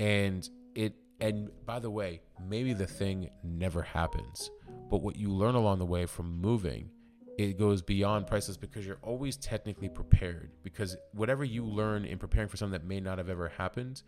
And 0.00 0.48
it 0.74 0.94
and 1.20 1.48
by 1.64 1.78
the 1.78 1.90
way, 1.90 2.22
maybe 2.44 2.72
the 2.72 2.86
thing 2.86 3.30
never 3.44 3.82
happens, 3.82 4.50
but 4.90 5.00
what 5.00 5.16
you 5.16 5.30
learn 5.30 5.54
along 5.54 5.78
the 5.78 5.86
way 5.86 6.06
from 6.06 6.40
moving, 6.40 6.90
it 7.38 7.56
goes 7.56 7.82
beyond 7.82 8.26
priceless 8.26 8.56
because 8.56 8.84
you're 8.84 8.98
always 9.02 9.36
technically 9.36 9.88
prepared 9.88 10.50
because 10.64 10.96
whatever 11.12 11.44
you 11.44 11.64
learn 11.64 12.04
in 12.04 12.18
preparing 12.18 12.48
for 12.48 12.56
something 12.56 12.78
that 12.78 12.86
may 12.86 12.98
not 12.98 13.18
have 13.18 13.30
ever 13.30 13.48
happened, 13.48 14.02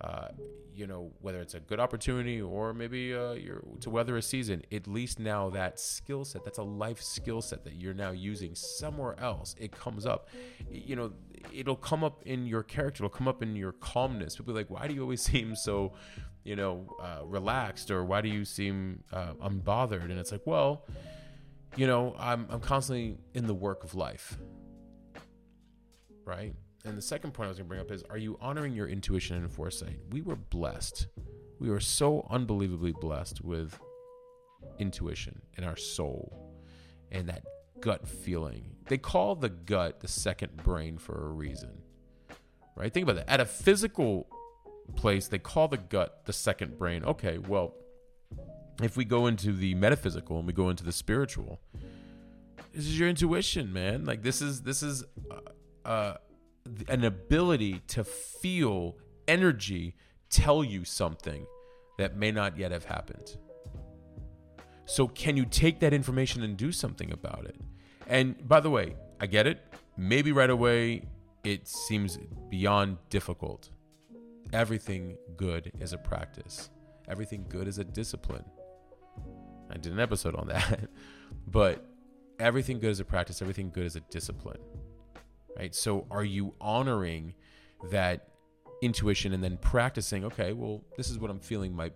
uh, 0.00 0.28
you 0.74 0.86
know, 0.86 1.12
whether 1.20 1.40
it's 1.40 1.54
a 1.54 1.60
good 1.60 1.78
opportunity 1.78 2.40
or 2.40 2.74
maybe 2.74 3.14
uh, 3.14 3.32
you're 3.32 3.62
to 3.80 3.90
weather 3.90 4.16
a 4.16 4.22
season, 4.22 4.62
at 4.72 4.86
least 4.88 5.18
now 5.18 5.48
that 5.50 5.78
skill 5.78 6.24
set, 6.24 6.44
that's 6.44 6.58
a 6.58 6.62
life 6.62 7.00
skill 7.00 7.40
set 7.40 7.64
that 7.64 7.74
you're 7.74 7.94
now 7.94 8.10
using 8.10 8.54
somewhere 8.54 9.18
else. 9.20 9.54
It 9.58 9.72
comes 9.72 10.04
up, 10.04 10.28
you 10.70 10.96
know, 10.96 11.12
it'll 11.52 11.76
come 11.76 12.02
up 12.02 12.22
in 12.26 12.46
your 12.46 12.62
character, 12.62 13.04
it'll 13.04 13.16
come 13.16 13.28
up 13.28 13.42
in 13.42 13.54
your 13.54 13.72
calmness. 13.72 14.36
People 14.36 14.54
like, 14.54 14.70
why 14.70 14.88
do 14.88 14.94
you 14.94 15.02
always 15.02 15.22
seem 15.30 15.54
so, 15.54 15.92
you 16.42 16.56
know, 16.56 16.86
uh, 17.00 17.24
relaxed 17.24 17.90
or 17.90 18.04
why 18.04 18.20
do 18.20 18.28
you 18.28 18.44
seem 18.44 19.04
uh, 19.12 19.34
unbothered? 19.34 20.04
And 20.10 20.18
it's 20.18 20.32
like, 20.32 20.42
well, 20.44 20.86
you 21.76 21.86
know, 21.86 22.16
I'm, 22.18 22.46
I'm 22.50 22.60
constantly 22.60 23.16
in 23.32 23.46
the 23.46 23.54
work 23.54 23.84
of 23.84 23.94
life, 23.94 24.36
right? 26.24 26.54
And 26.84 26.98
the 26.98 27.02
second 27.02 27.32
point 27.32 27.46
I 27.46 27.48
was 27.48 27.58
going 27.58 27.66
to 27.66 27.68
bring 27.68 27.80
up 27.80 27.90
is 27.90 28.02
are 28.10 28.18
you 28.18 28.38
honoring 28.40 28.74
your 28.74 28.88
intuition 28.88 29.36
and 29.36 29.50
foresight? 29.50 29.98
We 30.10 30.20
were 30.20 30.36
blessed. 30.36 31.06
We 31.58 31.70
were 31.70 31.80
so 31.80 32.26
unbelievably 32.28 32.94
blessed 33.00 33.42
with 33.42 33.78
intuition 34.78 35.40
in 35.56 35.64
our 35.64 35.76
soul 35.76 36.36
and 37.10 37.28
that 37.28 37.44
gut 37.80 38.06
feeling. 38.06 38.64
They 38.88 38.98
call 38.98 39.34
the 39.34 39.48
gut 39.48 40.00
the 40.00 40.08
second 40.08 40.58
brain 40.58 40.98
for 40.98 41.26
a 41.26 41.30
reason. 41.30 41.70
Right? 42.76 42.92
Think 42.92 43.04
about 43.04 43.16
that. 43.16 43.30
At 43.30 43.40
a 43.40 43.46
physical 43.46 44.26
place, 44.96 45.28
they 45.28 45.38
call 45.38 45.68
the 45.68 45.78
gut 45.78 46.26
the 46.26 46.32
second 46.34 46.78
brain. 46.78 47.04
Okay, 47.04 47.38
well, 47.38 47.74
if 48.82 48.96
we 48.96 49.06
go 49.06 49.26
into 49.26 49.52
the 49.52 49.74
metaphysical 49.74 50.38
and 50.38 50.46
we 50.46 50.52
go 50.52 50.68
into 50.68 50.84
the 50.84 50.92
spiritual, 50.92 51.60
this 52.74 52.84
is 52.84 52.98
your 52.98 53.08
intuition, 53.08 53.72
man. 53.72 54.04
Like 54.04 54.22
this 54.22 54.42
is 54.42 54.62
this 54.62 54.82
is 54.82 55.04
uh, 55.30 55.88
uh 55.88 56.16
an 56.88 57.04
ability 57.04 57.82
to 57.88 58.04
feel 58.04 58.96
energy 59.28 59.94
tell 60.30 60.64
you 60.64 60.84
something 60.84 61.46
that 61.98 62.16
may 62.16 62.30
not 62.30 62.56
yet 62.58 62.72
have 62.72 62.84
happened. 62.84 63.36
So, 64.86 65.08
can 65.08 65.36
you 65.36 65.44
take 65.46 65.80
that 65.80 65.92
information 65.92 66.42
and 66.42 66.56
do 66.56 66.72
something 66.72 67.12
about 67.12 67.46
it? 67.46 67.56
And 68.06 68.46
by 68.46 68.60
the 68.60 68.70
way, 68.70 68.96
I 69.20 69.26
get 69.26 69.46
it. 69.46 69.62
Maybe 69.96 70.32
right 70.32 70.50
away 70.50 71.04
it 71.44 71.68
seems 71.68 72.18
beyond 72.50 72.98
difficult. 73.10 73.70
Everything 74.52 75.16
good 75.36 75.72
is 75.80 75.92
a 75.92 75.98
practice, 75.98 76.70
everything 77.08 77.46
good 77.48 77.68
is 77.68 77.78
a 77.78 77.84
discipline. 77.84 78.44
I 79.70 79.78
did 79.78 79.92
an 79.92 80.00
episode 80.00 80.36
on 80.36 80.48
that. 80.48 80.88
but 81.46 81.84
everything 82.38 82.78
good 82.78 82.90
is 82.90 83.00
a 83.00 83.04
practice, 83.04 83.40
everything 83.40 83.70
good 83.70 83.86
is 83.86 83.96
a 83.96 84.00
discipline 84.00 84.58
right? 85.56 85.74
So 85.74 86.06
are 86.10 86.24
you 86.24 86.54
honoring 86.60 87.34
that 87.90 88.28
intuition 88.82 89.32
and 89.32 89.42
then 89.42 89.56
practicing, 89.56 90.24
okay, 90.24 90.52
well, 90.52 90.82
this 90.96 91.10
is 91.10 91.18
what 91.18 91.30
I'm 91.30 91.40
feeling 91.40 91.74
might 91.74 91.94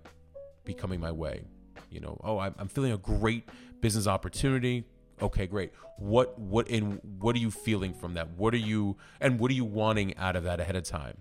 be 0.65 0.75
coming 0.75 1.01
my 1.01 1.13
way. 1.13 1.43
You 1.91 2.01
know, 2.01 2.21
oh, 2.23 2.39
I'm, 2.39 2.69
feeling 2.69 2.93
a 2.93 2.99
great 2.99 3.49
business 3.81 4.07
opportunity. 4.07 4.85
Okay, 5.21 5.47
great. 5.47 5.73
What 5.97 6.39
what 6.39 6.69
in 6.69 7.01
what 7.19 7.35
are 7.35 7.39
you 7.39 7.51
feeling 7.51 7.93
from 7.93 8.15
that? 8.15 8.31
What 8.37 8.55
are 8.55 8.59
you 8.59 8.97
and 9.21 9.41
what 9.41 9.51
are 9.51 9.55
you 9.55 9.65
wanting 9.65 10.17
out 10.17 10.37
of 10.37 10.45
that 10.45 10.61
ahead 10.61 10.77
of 10.77 10.85
time? 10.85 11.17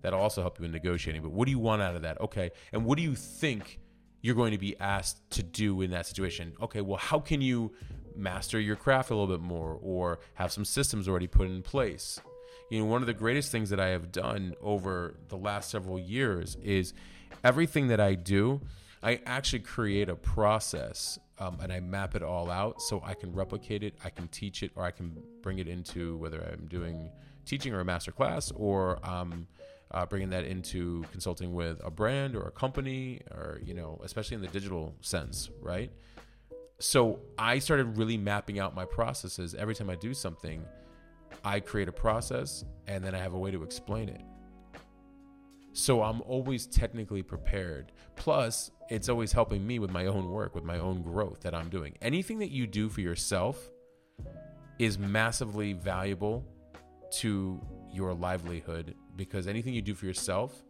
That'll 0.00 0.18
also 0.18 0.40
help 0.40 0.58
you 0.58 0.64
in 0.64 0.72
negotiating. 0.72 1.22
But 1.22 1.30
what 1.30 1.44
do 1.44 1.50
you 1.50 1.58
want 1.58 1.82
out 1.82 1.94
of 1.94 2.02
that? 2.02 2.20
Okay, 2.20 2.50
and 2.72 2.84
what 2.84 2.96
do 2.96 3.04
you 3.04 3.14
think 3.14 3.78
you're 4.22 4.34
going 4.34 4.52
to 4.52 4.58
be 4.58 4.78
asked 4.80 5.30
to 5.32 5.42
do 5.42 5.82
in 5.82 5.90
that 5.90 6.06
situation? 6.06 6.54
Okay, 6.60 6.80
well, 6.80 6.98
how 6.98 7.20
can 7.20 7.40
you 7.40 7.72
master 8.16 8.60
your 8.60 8.76
craft 8.76 9.10
a 9.10 9.14
little 9.14 9.34
bit 9.34 9.42
more 9.42 9.78
or 9.82 10.18
have 10.34 10.52
some 10.52 10.64
systems 10.64 11.08
already 11.08 11.26
put 11.26 11.46
in 11.46 11.62
place. 11.62 12.20
You 12.70 12.80
know, 12.80 12.84
one 12.84 13.02
of 13.02 13.06
the 13.06 13.14
greatest 13.14 13.50
things 13.50 13.70
that 13.70 13.80
I 13.80 13.88
have 13.88 14.12
done 14.12 14.54
over 14.62 15.16
the 15.28 15.36
last 15.36 15.70
several 15.70 15.98
years 15.98 16.56
is 16.62 16.92
everything 17.42 17.88
that 17.88 18.00
I 18.00 18.14
do, 18.14 18.60
I 19.02 19.20
actually 19.26 19.60
create 19.60 20.08
a 20.08 20.14
process 20.14 21.18
um, 21.38 21.58
and 21.62 21.72
I 21.72 21.80
map 21.80 22.14
it 22.14 22.22
all 22.22 22.50
out 22.50 22.82
so 22.82 23.02
I 23.04 23.14
can 23.14 23.32
replicate 23.32 23.82
it, 23.82 23.94
I 24.04 24.10
can 24.10 24.28
teach 24.28 24.62
it, 24.62 24.72
or 24.76 24.84
I 24.84 24.90
can 24.90 25.16
bring 25.42 25.58
it 25.58 25.66
into 25.66 26.16
whether 26.18 26.40
I'm 26.42 26.66
doing 26.68 27.10
teaching 27.46 27.72
or 27.74 27.80
a 27.80 27.84
master 27.84 28.12
class 28.12 28.52
or 28.54 28.98
um, 29.08 29.46
uh, 29.90 30.06
bringing 30.06 30.30
that 30.30 30.44
into 30.44 31.04
consulting 31.10 31.52
with 31.52 31.80
a 31.84 31.90
brand 31.90 32.36
or 32.36 32.42
a 32.42 32.50
company 32.50 33.20
or, 33.30 33.60
you 33.64 33.74
know, 33.74 34.00
especially 34.04 34.36
in 34.36 34.42
the 34.42 34.48
digital 34.48 34.94
sense, 35.00 35.50
right? 35.60 35.90
So 36.80 37.20
I 37.38 37.58
started 37.58 37.98
really 37.98 38.16
mapping 38.16 38.58
out 38.58 38.74
my 38.74 38.86
processes. 38.86 39.54
Every 39.54 39.74
time 39.74 39.90
I 39.90 39.96
do 39.96 40.14
something, 40.14 40.64
I 41.44 41.60
create 41.60 41.88
a 41.88 41.92
process 41.92 42.64
and 42.88 43.04
then 43.04 43.14
I 43.14 43.18
have 43.18 43.34
a 43.34 43.38
way 43.38 43.50
to 43.50 43.62
explain 43.62 44.08
it. 44.08 44.22
So 45.74 46.02
I'm 46.02 46.22
always 46.22 46.66
technically 46.66 47.22
prepared. 47.22 47.92
Plus, 48.16 48.70
it's 48.88 49.10
always 49.10 49.30
helping 49.30 49.64
me 49.64 49.78
with 49.78 49.90
my 49.90 50.06
own 50.06 50.30
work, 50.30 50.54
with 50.54 50.64
my 50.64 50.78
own 50.78 51.02
growth 51.02 51.40
that 51.42 51.54
I'm 51.54 51.68
doing. 51.68 51.96
Anything 52.00 52.38
that 52.38 52.50
you 52.50 52.66
do 52.66 52.88
for 52.88 53.02
yourself 53.02 53.70
is 54.78 54.98
massively 54.98 55.74
valuable 55.74 56.46
to 57.18 57.60
your 57.92 58.14
livelihood 58.14 58.94
because 59.16 59.46
anything 59.46 59.74
you 59.74 59.82
do 59.82 59.94
for 59.94 60.06
yourself 60.06 60.64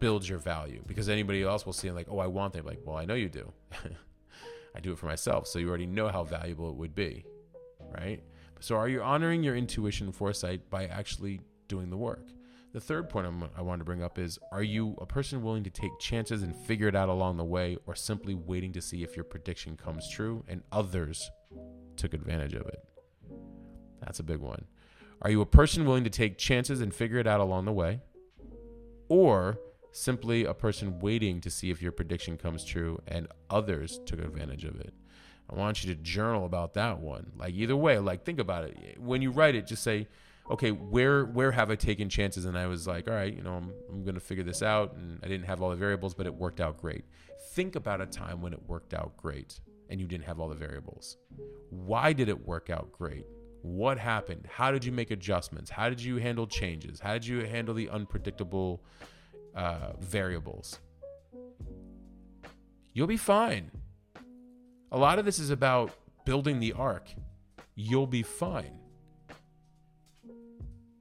builds 0.00 0.28
your 0.28 0.38
value 0.38 0.82
because 0.86 1.08
anybody 1.08 1.42
else 1.42 1.66
will 1.66 1.72
see 1.72 1.90
like 1.90 2.06
oh 2.08 2.18
i 2.18 2.26
want 2.26 2.52
that 2.52 2.64
like 2.64 2.78
well 2.84 2.96
i 2.96 3.04
know 3.04 3.14
you 3.14 3.28
do 3.28 3.52
i 4.74 4.80
do 4.80 4.92
it 4.92 4.98
for 4.98 5.06
myself. 5.06 5.46
So 5.46 5.58
you 5.58 5.68
already 5.68 5.86
know 5.86 6.08
how 6.08 6.24
valuable 6.24 6.70
it 6.70 6.76
would 6.76 6.94
be 6.94 7.24
right? 7.92 8.22
So 8.60 8.76
are 8.76 8.88
you 8.88 9.02
honoring 9.02 9.42
your 9.42 9.56
intuition 9.56 10.06
and 10.08 10.16
foresight 10.16 10.68
by 10.70 10.86
actually 10.86 11.40
doing 11.68 11.90
the 11.90 11.96
work? 11.96 12.26
The 12.72 12.80
third 12.80 13.08
point 13.08 13.26
I'm, 13.26 13.44
i 13.56 13.62
want 13.62 13.80
to 13.80 13.84
bring 13.84 14.02
up 14.02 14.18
is 14.18 14.38
are 14.52 14.62
you 14.62 14.96
a 15.00 15.06
person 15.06 15.42
willing 15.42 15.64
to 15.64 15.70
take 15.70 15.98
chances 15.98 16.42
and 16.42 16.54
figure 16.54 16.88
it 16.88 16.94
out 16.94 17.08
along 17.08 17.38
the 17.38 17.44
way 17.44 17.78
or 17.86 17.94
simply 17.94 18.34
waiting 18.34 18.72
to 18.72 18.82
see 18.82 19.02
if 19.02 19.16
your 19.16 19.24
prediction 19.24 19.76
comes 19.76 20.08
true 20.10 20.44
and 20.48 20.62
others 20.70 21.30
took 21.96 22.14
advantage 22.14 22.54
of 22.54 22.66
it? 22.66 22.84
That's 24.00 24.20
a 24.20 24.24
big 24.24 24.38
one. 24.38 24.66
Are 25.22 25.30
you 25.30 25.40
a 25.40 25.46
person 25.46 25.84
willing 25.84 26.04
to 26.04 26.10
take 26.10 26.38
chances 26.38 26.80
and 26.80 26.94
figure 26.94 27.18
it 27.18 27.26
out 27.26 27.40
along 27.40 27.64
the 27.64 27.72
way? 27.72 28.00
Or 29.08 29.58
simply 29.92 30.44
a 30.44 30.54
person 30.54 30.98
waiting 31.00 31.40
to 31.40 31.50
see 31.50 31.70
if 31.70 31.82
your 31.82 31.92
prediction 31.92 32.36
comes 32.36 32.64
true 32.64 33.00
and 33.06 33.28
others 33.50 34.00
took 34.06 34.20
advantage 34.20 34.64
of 34.64 34.80
it? 34.80 34.92
I 35.50 35.54
want 35.54 35.82
you 35.82 35.94
to 35.94 36.00
journal 36.00 36.44
about 36.44 36.74
that 36.74 37.00
one. 37.00 37.32
Like 37.36 37.54
either 37.54 37.76
way, 37.76 37.98
like 37.98 38.24
think 38.24 38.38
about 38.38 38.64
it. 38.64 38.98
When 39.00 39.22
you 39.22 39.30
write 39.30 39.54
it, 39.54 39.66
just 39.66 39.82
say, 39.82 40.08
okay, 40.50 40.70
where 40.70 41.24
where 41.24 41.52
have 41.52 41.70
I 41.70 41.74
taken 41.74 42.08
chances? 42.08 42.44
And 42.44 42.58
I 42.58 42.66
was 42.66 42.86
like, 42.86 43.08
all 43.08 43.14
right, 43.14 43.34
you 43.34 43.42
know, 43.42 43.54
I'm, 43.54 43.72
I'm 43.88 44.02
going 44.04 44.14
to 44.14 44.20
figure 44.20 44.44
this 44.44 44.62
out. 44.62 44.94
And 44.94 45.18
I 45.22 45.28
didn't 45.28 45.46
have 45.46 45.62
all 45.62 45.70
the 45.70 45.76
variables, 45.76 46.14
but 46.14 46.26
it 46.26 46.34
worked 46.34 46.60
out 46.60 46.78
great. 46.78 47.04
Think 47.52 47.76
about 47.76 48.00
a 48.00 48.06
time 48.06 48.42
when 48.42 48.52
it 48.52 48.60
worked 48.68 48.94
out 48.94 49.16
great 49.16 49.60
and 49.88 50.00
you 50.00 50.06
didn't 50.06 50.24
have 50.24 50.38
all 50.38 50.48
the 50.48 50.54
variables. 50.54 51.16
Why 51.70 52.12
did 52.12 52.28
it 52.28 52.46
work 52.46 52.68
out 52.68 52.92
great? 52.92 53.24
What 53.62 53.98
happened? 53.98 54.46
How 54.50 54.70
did 54.70 54.84
you 54.84 54.92
make 54.92 55.10
adjustments? 55.10 55.70
How 55.70 55.88
did 55.88 56.00
you 56.00 56.16
handle 56.16 56.46
changes? 56.46 57.00
How 57.00 57.14
did 57.14 57.26
you 57.26 57.44
handle 57.44 57.74
the 57.74 57.88
unpredictable 57.88 58.84
uh, 59.58 59.92
variables? 59.98 60.78
You'll 62.92 63.06
be 63.06 63.16
fine. 63.16 63.70
A 64.90 64.98
lot 64.98 65.18
of 65.18 65.24
this 65.24 65.38
is 65.38 65.50
about 65.50 65.90
building 66.24 66.60
the 66.60 66.72
ark. 66.72 67.08
You'll 67.74 68.06
be 68.06 68.22
fine. 68.22 68.78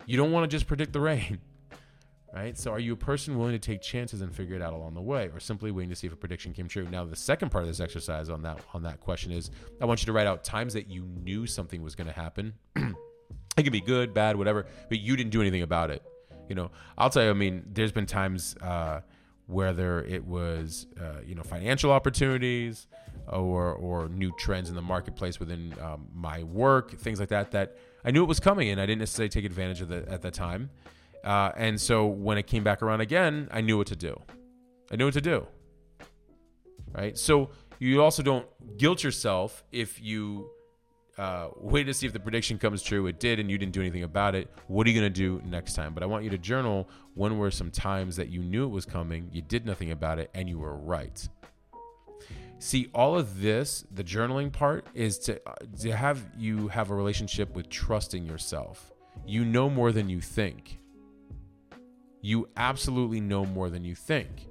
You 0.06 0.18
don't 0.18 0.32
want 0.32 0.50
to 0.50 0.56
just 0.56 0.68
predict 0.68 0.94
the 0.94 1.02
rain 1.02 1.40
right? 2.34 2.58
So 2.58 2.72
are 2.72 2.80
you 2.80 2.94
a 2.94 2.98
person 2.98 3.38
willing 3.38 3.54
to 3.54 3.60
take 3.60 3.82
chances 3.82 4.22
and 4.22 4.34
figure 4.34 4.56
it 4.56 4.62
out 4.62 4.74
along 4.74 4.94
the 4.94 5.02
way, 5.02 5.30
or 5.34 5.40
simply 5.40 5.72
waiting 5.72 5.90
to 5.90 5.96
see 5.96 6.08
if 6.08 6.14
a 6.14 6.18
prediction 6.18 6.54
came 6.54 6.68
true? 6.68 6.88
Now, 6.90 7.06
the 7.06 7.16
second 7.16 7.50
part 7.50 7.64
of 7.64 7.68
this 7.68 7.80
exercise 7.80 8.30
on 8.30 8.42
that 8.44 8.60
on 8.74 8.84
that 8.84 9.00
question 9.00 9.32
is, 9.32 9.50
I 9.82 9.86
want 9.86 10.02
you 10.02 10.06
to 10.08 10.14
write 10.14 10.28
out 10.28 10.44
times 10.44 10.74
that 10.74 10.90
you 10.90 11.04
knew 11.04 11.48
something 11.48 11.82
was 11.82 11.96
going 11.96 12.08
to 12.08 12.14
happen. 12.14 12.54
it 12.76 13.64
could 13.64 13.72
be 13.72 13.82
good, 13.82 14.14
bad, 14.14 14.36
whatever, 14.36 14.66
but 14.90 15.00
you 15.00 15.16
didn't 15.16 15.32
do 15.32 15.42
anything 15.42 15.62
about 15.62 15.92
it. 15.92 16.04
You 16.50 16.56
know, 16.56 16.72
I'll 16.98 17.10
tell 17.10 17.24
you. 17.24 17.30
I 17.30 17.34
mean, 17.34 17.64
there's 17.74 17.92
been 17.92 18.06
times 18.06 18.56
uh, 18.62 19.02
whether 19.48 20.04
it 20.04 20.26
was 20.26 20.88
uh, 21.00 21.22
you 21.26 21.36
know 21.36 21.44
financial 21.44 21.92
opportunities 21.92 22.88
or 23.28 23.74
or 23.74 24.10
new 24.10 24.32
trends 24.38 24.70
in 24.70 24.76
the 24.76 24.82
marketplace 24.82 25.40
within 25.40 25.74
um, 25.82 26.08
my 26.14 26.44
work, 26.44 26.98
things 27.00 27.20
like 27.20 27.30
that. 27.30 27.52
That 27.52 27.78
I 28.04 28.12
knew 28.12 28.24
it 28.24 28.28
was 28.28 28.40
coming, 28.40 28.70
and 28.70 28.80
I 28.80 28.86
didn't 28.86 29.00
necessarily 29.00 29.30
take 29.30 29.46
advantage 29.46 29.82
of 29.82 29.92
it 29.92 30.08
at 30.08 30.22
the 30.22 30.32
time. 30.32 30.70
Uh, 31.24 31.52
and 31.58 31.80
so 31.80 32.06
when 32.06 32.38
it 32.38 32.48
came 32.48 32.64
back 32.64 32.82
around 32.82 33.02
again, 33.02 33.50
I 33.52 33.62
knew 33.62 33.78
what 33.78 33.88
to 33.88 33.96
do. 33.96 34.22
I 34.92 34.96
knew 34.96 35.06
what 35.06 35.14
to 35.16 35.22
do. 35.22 35.48
Right. 36.94 37.18
So 37.18 37.50
you 37.80 38.02
also 38.02 38.24
don't 38.24 38.48
guilt 38.78 39.04
yourself 39.04 39.64
if 39.72 40.02
you 40.02 40.50
uh, 41.18 41.50
wait 41.58 41.86
to 41.86 41.94
see 41.94 42.06
if 42.06 42.14
the 42.14 42.20
prediction 42.20 42.58
comes 42.58 42.82
true. 42.82 43.08
It 43.08 43.20
did, 43.20 43.40
and 43.40 43.50
you 43.50 43.58
didn't 43.58 43.74
do 43.74 43.82
anything 43.82 44.04
about 44.04 44.36
it. 44.36 44.52
What 44.68 44.86
are 44.86 44.90
you 44.90 45.00
going 45.00 45.12
to 45.12 45.16
do 45.20 45.42
next 45.46 45.74
time? 45.74 45.94
But 45.94 46.04
I 46.04 46.06
want 46.06 46.24
you 46.24 46.30
to 46.32 46.38
journal 46.38 46.90
when 47.16 47.38
were 47.38 47.52
some 47.52 47.72
times 47.72 48.16
that 48.18 48.30
you 48.30 48.42
knew 48.42 48.66
it 48.66 48.72
was 48.72 48.86
coming, 48.86 49.30
you 49.32 49.42
did 49.42 49.66
nothing 49.66 49.92
about 49.92 50.20
it, 50.20 50.30
and 50.34 50.48
you 50.48 50.60
were 50.60 50.76
right. 50.76 51.28
See, 52.60 52.90
all 52.94 53.18
of 53.18 53.42
this, 53.42 53.86
the 53.92 54.04
journaling 54.04 54.52
part, 54.52 54.88
is 54.94 55.20
to 55.20 55.40
uh, 55.48 55.54
to 55.82 55.92
have 55.92 56.26
you 56.38 56.68
have 56.70 56.90
a 56.90 56.96
relationship 56.96 57.56
with 57.56 57.70
trusting 57.70 58.26
yourself. 58.26 58.92
You 59.26 59.46
know 59.46 59.70
more 59.70 59.92
than 59.92 60.10
you 60.10 60.22
think 60.22 60.80
you 62.22 62.50
absolutely 62.58 63.22
know 63.22 63.46
more 63.46 63.70
than 63.70 63.84
you 63.84 63.96
think. 63.96 64.48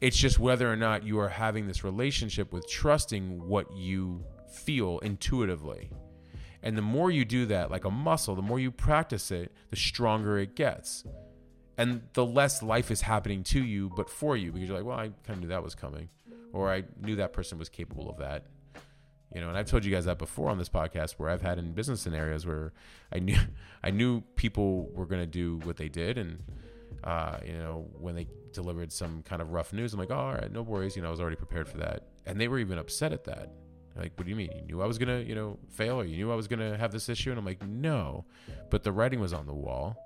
It's 0.00 0.16
just 0.16 0.38
whether 0.38 0.70
or 0.70 0.76
not 0.76 1.04
you 1.04 1.18
are 1.18 1.28
having 1.28 1.66
this 1.66 1.84
relationship 1.84 2.52
with 2.52 2.68
trusting 2.68 3.46
what 3.48 3.76
you 3.76 4.24
feel 4.52 4.98
intuitively. 5.00 5.90
And 6.62 6.76
the 6.76 6.82
more 6.82 7.10
you 7.10 7.24
do 7.24 7.46
that, 7.46 7.70
like 7.70 7.84
a 7.84 7.90
muscle, 7.90 8.34
the 8.34 8.42
more 8.42 8.58
you 8.60 8.70
practice 8.70 9.30
it, 9.30 9.52
the 9.70 9.76
stronger 9.76 10.38
it 10.38 10.54
gets. 10.54 11.04
And 11.76 12.02
the 12.12 12.24
less 12.24 12.62
life 12.62 12.90
is 12.90 13.00
happening 13.00 13.42
to 13.44 13.62
you, 13.62 13.90
but 13.96 14.08
for 14.08 14.36
you, 14.36 14.52
because 14.52 14.68
you're 14.68 14.76
like, 14.76 14.86
well, 14.86 14.98
I 14.98 15.08
kind 15.26 15.30
of 15.30 15.40
knew 15.40 15.48
that 15.48 15.62
was 15.62 15.74
coming, 15.74 16.08
or 16.52 16.72
I 16.72 16.84
knew 17.00 17.16
that 17.16 17.32
person 17.32 17.58
was 17.58 17.68
capable 17.68 18.08
of 18.08 18.18
that. 18.18 18.44
You 19.34 19.40
know, 19.40 19.48
and 19.48 19.56
I've 19.56 19.66
told 19.66 19.84
you 19.84 19.90
guys 19.90 20.04
that 20.04 20.18
before 20.18 20.50
on 20.50 20.58
this 20.58 20.68
podcast, 20.68 21.12
where 21.12 21.30
I've 21.30 21.40
had 21.40 21.58
in 21.58 21.72
business 21.72 22.02
scenarios 22.02 22.46
where 22.46 22.74
I 23.10 23.18
knew 23.18 23.38
I 23.82 23.90
knew 23.90 24.20
people 24.36 24.90
were 24.92 25.06
going 25.06 25.22
to 25.22 25.26
do 25.26 25.58
what 25.66 25.78
they 25.78 25.88
did, 25.88 26.18
and 26.18 26.42
uh, 27.04 27.38
you 27.44 27.54
know, 27.54 27.88
when 27.98 28.14
they 28.14 28.26
delivered 28.52 28.92
some 28.92 29.22
kind 29.22 29.42
of 29.42 29.50
rough 29.50 29.72
news, 29.72 29.92
I'm 29.92 29.98
like, 29.98 30.10
oh, 30.10 30.16
all 30.16 30.34
right, 30.34 30.52
no 30.52 30.62
worries. 30.62 30.94
You 30.96 31.02
know, 31.02 31.08
I 31.08 31.10
was 31.10 31.20
already 31.20 31.36
prepared 31.36 31.68
for 31.68 31.78
that. 31.78 32.04
And 32.26 32.40
they 32.40 32.48
were 32.48 32.58
even 32.58 32.78
upset 32.78 33.12
at 33.12 33.24
that. 33.24 33.50
Like, 33.96 34.12
what 34.16 34.24
do 34.24 34.30
you 34.30 34.36
mean? 34.36 34.50
You 34.54 34.62
knew 34.62 34.82
I 34.82 34.86
was 34.86 34.98
to, 34.98 35.22
you 35.22 35.34
know, 35.34 35.58
fail 35.70 36.00
or 36.00 36.04
you 36.04 36.16
knew 36.16 36.32
I 36.32 36.34
was 36.34 36.48
to 36.60 36.76
have 36.76 36.92
this 36.92 37.08
issue? 37.08 37.30
And 37.30 37.38
I'm 37.38 37.44
like, 37.44 37.62
no. 37.66 38.24
But 38.70 38.82
the 38.82 38.92
writing 38.92 39.20
was 39.20 39.32
on 39.32 39.46
the 39.46 39.54
wall. 39.54 39.96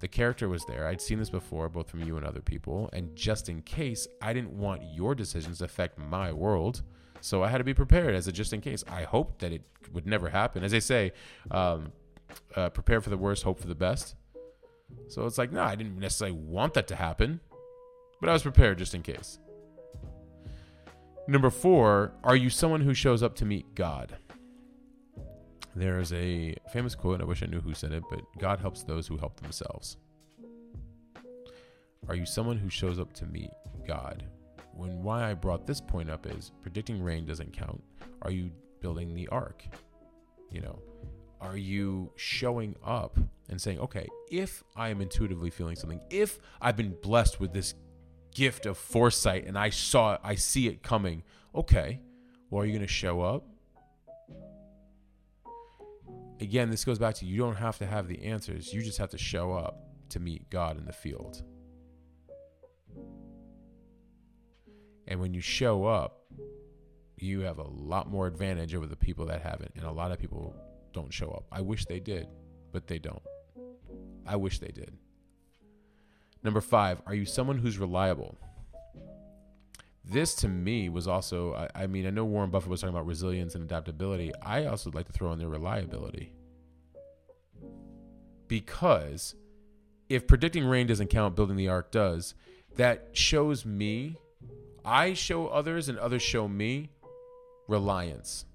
The 0.00 0.08
character 0.08 0.48
was 0.48 0.64
there. 0.66 0.86
I'd 0.86 1.00
seen 1.00 1.18
this 1.18 1.30
before, 1.30 1.68
both 1.68 1.90
from 1.90 2.04
you 2.04 2.16
and 2.16 2.24
other 2.24 2.40
people. 2.40 2.88
And 2.92 3.16
just 3.16 3.48
in 3.48 3.62
case, 3.62 4.06
I 4.22 4.32
didn't 4.32 4.52
want 4.52 4.82
your 4.84 5.14
decisions 5.14 5.58
to 5.58 5.64
affect 5.64 5.98
my 5.98 6.32
world. 6.32 6.82
So 7.20 7.42
I 7.42 7.48
had 7.48 7.58
to 7.58 7.64
be 7.64 7.74
prepared 7.74 8.14
as 8.14 8.28
a 8.28 8.32
just 8.32 8.52
in 8.52 8.60
case. 8.60 8.84
I 8.88 9.02
hoped 9.02 9.40
that 9.40 9.52
it 9.52 9.62
would 9.92 10.06
never 10.06 10.28
happen. 10.28 10.62
As 10.62 10.70
they 10.70 10.80
say, 10.80 11.12
um, 11.50 11.92
uh, 12.54 12.68
prepare 12.70 13.00
for 13.00 13.10
the 13.10 13.18
worst, 13.18 13.42
hope 13.42 13.58
for 13.58 13.66
the 13.66 13.74
best. 13.74 14.14
So 15.08 15.26
it's 15.26 15.38
like, 15.38 15.52
no, 15.52 15.62
I 15.62 15.74
didn't 15.74 15.98
necessarily 15.98 16.36
want 16.36 16.74
that 16.74 16.86
to 16.88 16.96
happen, 16.96 17.40
but 18.20 18.30
I 18.30 18.32
was 18.32 18.42
prepared 18.42 18.78
just 18.78 18.94
in 18.94 19.02
case. 19.02 19.38
Number 21.28 21.50
four, 21.50 22.12
are 22.24 22.36
you 22.36 22.48
someone 22.48 22.80
who 22.80 22.94
shows 22.94 23.22
up 23.22 23.34
to 23.36 23.44
meet 23.44 23.74
God? 23.74 24.16
There's 25.76 26.10
a 26.14 26.56
famous 26.72 26.94
quote, 26.94 27.20
I 27.20 27.24
wish 27.24 27.42
I 27.42 27.46
knew 27.46 27.60
who 27.60 27.74
said 27.74 27.92
it, 27.92 28.02
but 28.08 28.20
God 28.38 28.60
helps 28.60 28.82
those 28.82 29.06
who 29.06 29.18
help 29.18 29.38
themselves. 29.38 29.98
Are 32.08 32.14
you 32.14 32.24
someone 32.24 32.56
who 32.56 32.70
shows 32.70 32.98
up 32.98 33.12
to 33.12 33.26
meet 33.26 33.50
God? 33.86 34.24
When 34.72 35.02
why 35.02 35.30
I 35.30 35.34
brought 35.34 35.66
this 35.66 35.82
point 35.82 36.08
up 36.08 36.24
is 36.24 36.50
predicting 36.62 37.02
rain 37.02 37.26
doesn't 37.26 37.52
count. 37.52 37.84
Are 38.22 38.30
you 38.30 38.50
building 38.80 39.12
the 39.12 39.28
ark? 39.28 39.64
You 40.50 40.62
know, 40.62 40.78
are 41.42 41.58
you 41.58 42.10
showing 42.16 42.74
up 42.82 43.18
and 43.50 43.60
saying, 43.60 43.80
okay, 43.80 44.08
if 44.30 44.64
I 44.76 44.88
am 44.88 45.02
intuitively 45.02 45.50
feeling 45.50 45.76
something, 45.76 46.00
if 46.08 46.38
I've 46.62 46.76
been 46.78 46.96
blessed 47.02 47.38
with 47.38 47.52
this 47.52 47.74
gift 48.38 48.66
of 48.66 48.78
foresight 48.78 49.46
and 49.46 49.58
I 49.58 49.70
saw 49.70 50.14
it, 50.14 50.20
I 50.22 50.36
see 50.36 50.68
it 50.68 50.80
coming, 50.80 51.24
okay, 51.56 51.98
well, 52.48 52.62
are 52.62 52.64
you 52.64 52.70
going 52.70 52.86
to 52.86 52.86
show 52.86 53.20
up? 53.20 53.44
Again, 56.40 56.70
this 56.70 56.84
goes 56.84 57.00
back 57.00 57.16
to 57.16 57.26
you 57.26 57.36
don't 57.36 57.56
have 57.56 57.78
to 57.78 57.86
have 57.86 58.06
the 58.06 58.22
answers, 58.22 58.72
you 58.72 58.80
just 58.80 58.98
have 58.98 59.10
to 59.10 59.18
show 59.18 59.52
up 59.52 59.80
to 60.10 60.20
meet 60.20 60.48
God 60.50 60.78
in 60.78 60.86
the 60.86 60.92
field. 60.92 61.42
And 65.08 65.18
when 65.18 65.34
you 65.34 65.40
show 65.40 65.86
up, 65.86 66.22
you 67.16 67.40
have 67.40 67.58
a 67.58 67.66
lot 67.66 68.08
more 68.08 68.28
advantage 68.28 68.72
over 68.72 68.86
the 68.86 68.94
people 68.94 69.26
that 69.26 69.42
haven't. 69.42 69.72
And 69.74 69.84
a 69.84 69.90
lot 69.90 70.12
of 70.12 70.20
people 70.20 70.54
don't 70.92 71.12
show 71.12 71.30
up. 71.30 71.46
I 71.50 71.60
wish 71.60 71.86
they 71.86 71.98
did, 71.98 72.28
but 72.70 72.86
they 72.86 73.00
don't. 73.00 73.22
I 74.24 74.36
wish 74.36 74.60
they 74.60 74.68
did. 74.68 74.96
Number 76.42 76.60
five, 76.60 77.02
are 77.06 77.14
you 77.14 77.24
someone 77.24 77.58
who's 77.58 77.78
reliable? 77.78 78.36
this 80.10 80.34
to 80.36 80.48
me 80.48 80.88
was 80.88 81.06
also, 81.06 81.54
I, 81.54 81.82
I 81.82 81.86
mean, 81.86 82.06
I 82.06 82.10
know 82.10 82.24
Warren 82.24 82.50
Buffett 82.50 82.70
was 82.70 82.80
talking 82.80 82.94
about 82.94 83.06
resilience 83.06 83.54
and 83.54 83.64
adaptability. 83.64 84.32
I 84.42 84.64
also 84.66 84.90
like 84.90 85.06
to 85.06 85.12
throw 85.12 85.32
in 85.32 85.38
there 85.38 85.48
reliability. 85.48 86.32
Because 88.46 89.34
if 90.08 90.26
predicting 90.26 90.64
rain 90.64 90.86
doesn't 90.86 91.08
count, 91.08 91.36
building 91.36 91.56
the 91.56 91.68
ark 91.68 91.90
does, 91.90 92.34
that 92.76 93.08
shows 93.12 93.66
me, 93.66 94.16
I 94.84 95.12
show 95.12 95.48
others 95.48 95.88
and 95.90 95.98
others 95.98 96.22
show 96.22 96.48
me 96.48 96.90
reliance. 97.66 98.46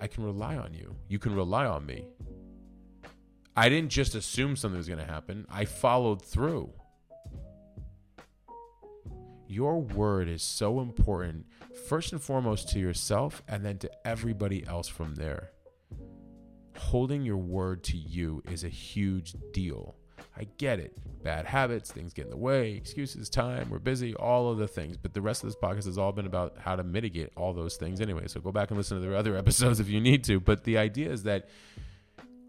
I 0.00 0.06
can 0.06 0.24
rely 0.24 0.56
on 0.56 0.72
you. 0.74 0.94
You 1.08 1.18
can 1.18 1.34
rely 1.34 1.66
on 1.66 1.84
me. 1.84 2.06
I 3.56 3.68
didn't 3.68 3.90
just 3.90 4.14
assume 4.14 4.54
something 4.56 4.78
was 4.78 4.88
going 4.88 5.04
to 5.04 5.12
happen, 5.12 5.46
I 5.50 5.64
followed 5.64 6.22
through. 6.22 6.72
Your 9.52 9.82
word 9.82 10.30
is 10.30 10.42
so 10.42 10.80
important, 10.80 11.44
first 11.86 12.12
and 12.12 12.22
foremost 12.22 12.70
to 12.70 12.78
yourself, 12.78 13.42
and 13.46 13.62
then 13.62 13.76
to 13.80 13.90
everybody 14.02 14.66
else 14.66 14.88
from 14.88 15.14
there. 15.14 15.50
Holding 16.78 17.20
your 17.20 17.36
word 17.36 17.84
to 17.84 17.98
you 17.98 18.42
is 18.50 18.64
a 18.64 18.70
huge 18.70 19.34
deal. 19.52 19.94
I 20.38 20.46
get 20.56 20.80
it. 20.80 20.96
Bad 21.22 21.44
habits, 21.44 21.92
things 21.92 22.14
get 22.14 22.24
in 22.24 22.30
the 22.30 22.36
way, 22.38 22.72
excuses, 22.72 23.28
time, 23.28 23.68
we're 23.68 23.78
busy, 23.78 24.14
all 24.14 24.50
of 24.50 24.56
the 24.56 24.66
things. 24.66 24.96
But 24.96 25.12
the 25.12 25.20
rest 25.20 25.44
of 25.44 25.50
this 25.50 25.58
podcast 25.62 25.84
has 25.84 25.98
all 25.98 26.12
been 26.12 26.24
about 26.24 26.56
how 26.56 26.74
to 26.74 26.82
mitigate 26.82 27.28
all 27.36 27.52
those 27.52 27.76
things 27.76 28.00
anyway. 28.00 28.28
So 28.28 28.40
go 28.40 28.52
back 28.52 28.70
and 28.70 28.78
listen 28.78 29.02
to 29.02 29.06
the 29.06 29.14
other 29.14 29.36
episodes 29.42 29.80
if 29.80 29.88
you 29.90 30.00
need 30.00 30.24
to. 30.24 30.40
But 30.40 30.64
the 30.64 30.78
idea 30.78 31.10
is 31.10 31.24
that 31.24 31.50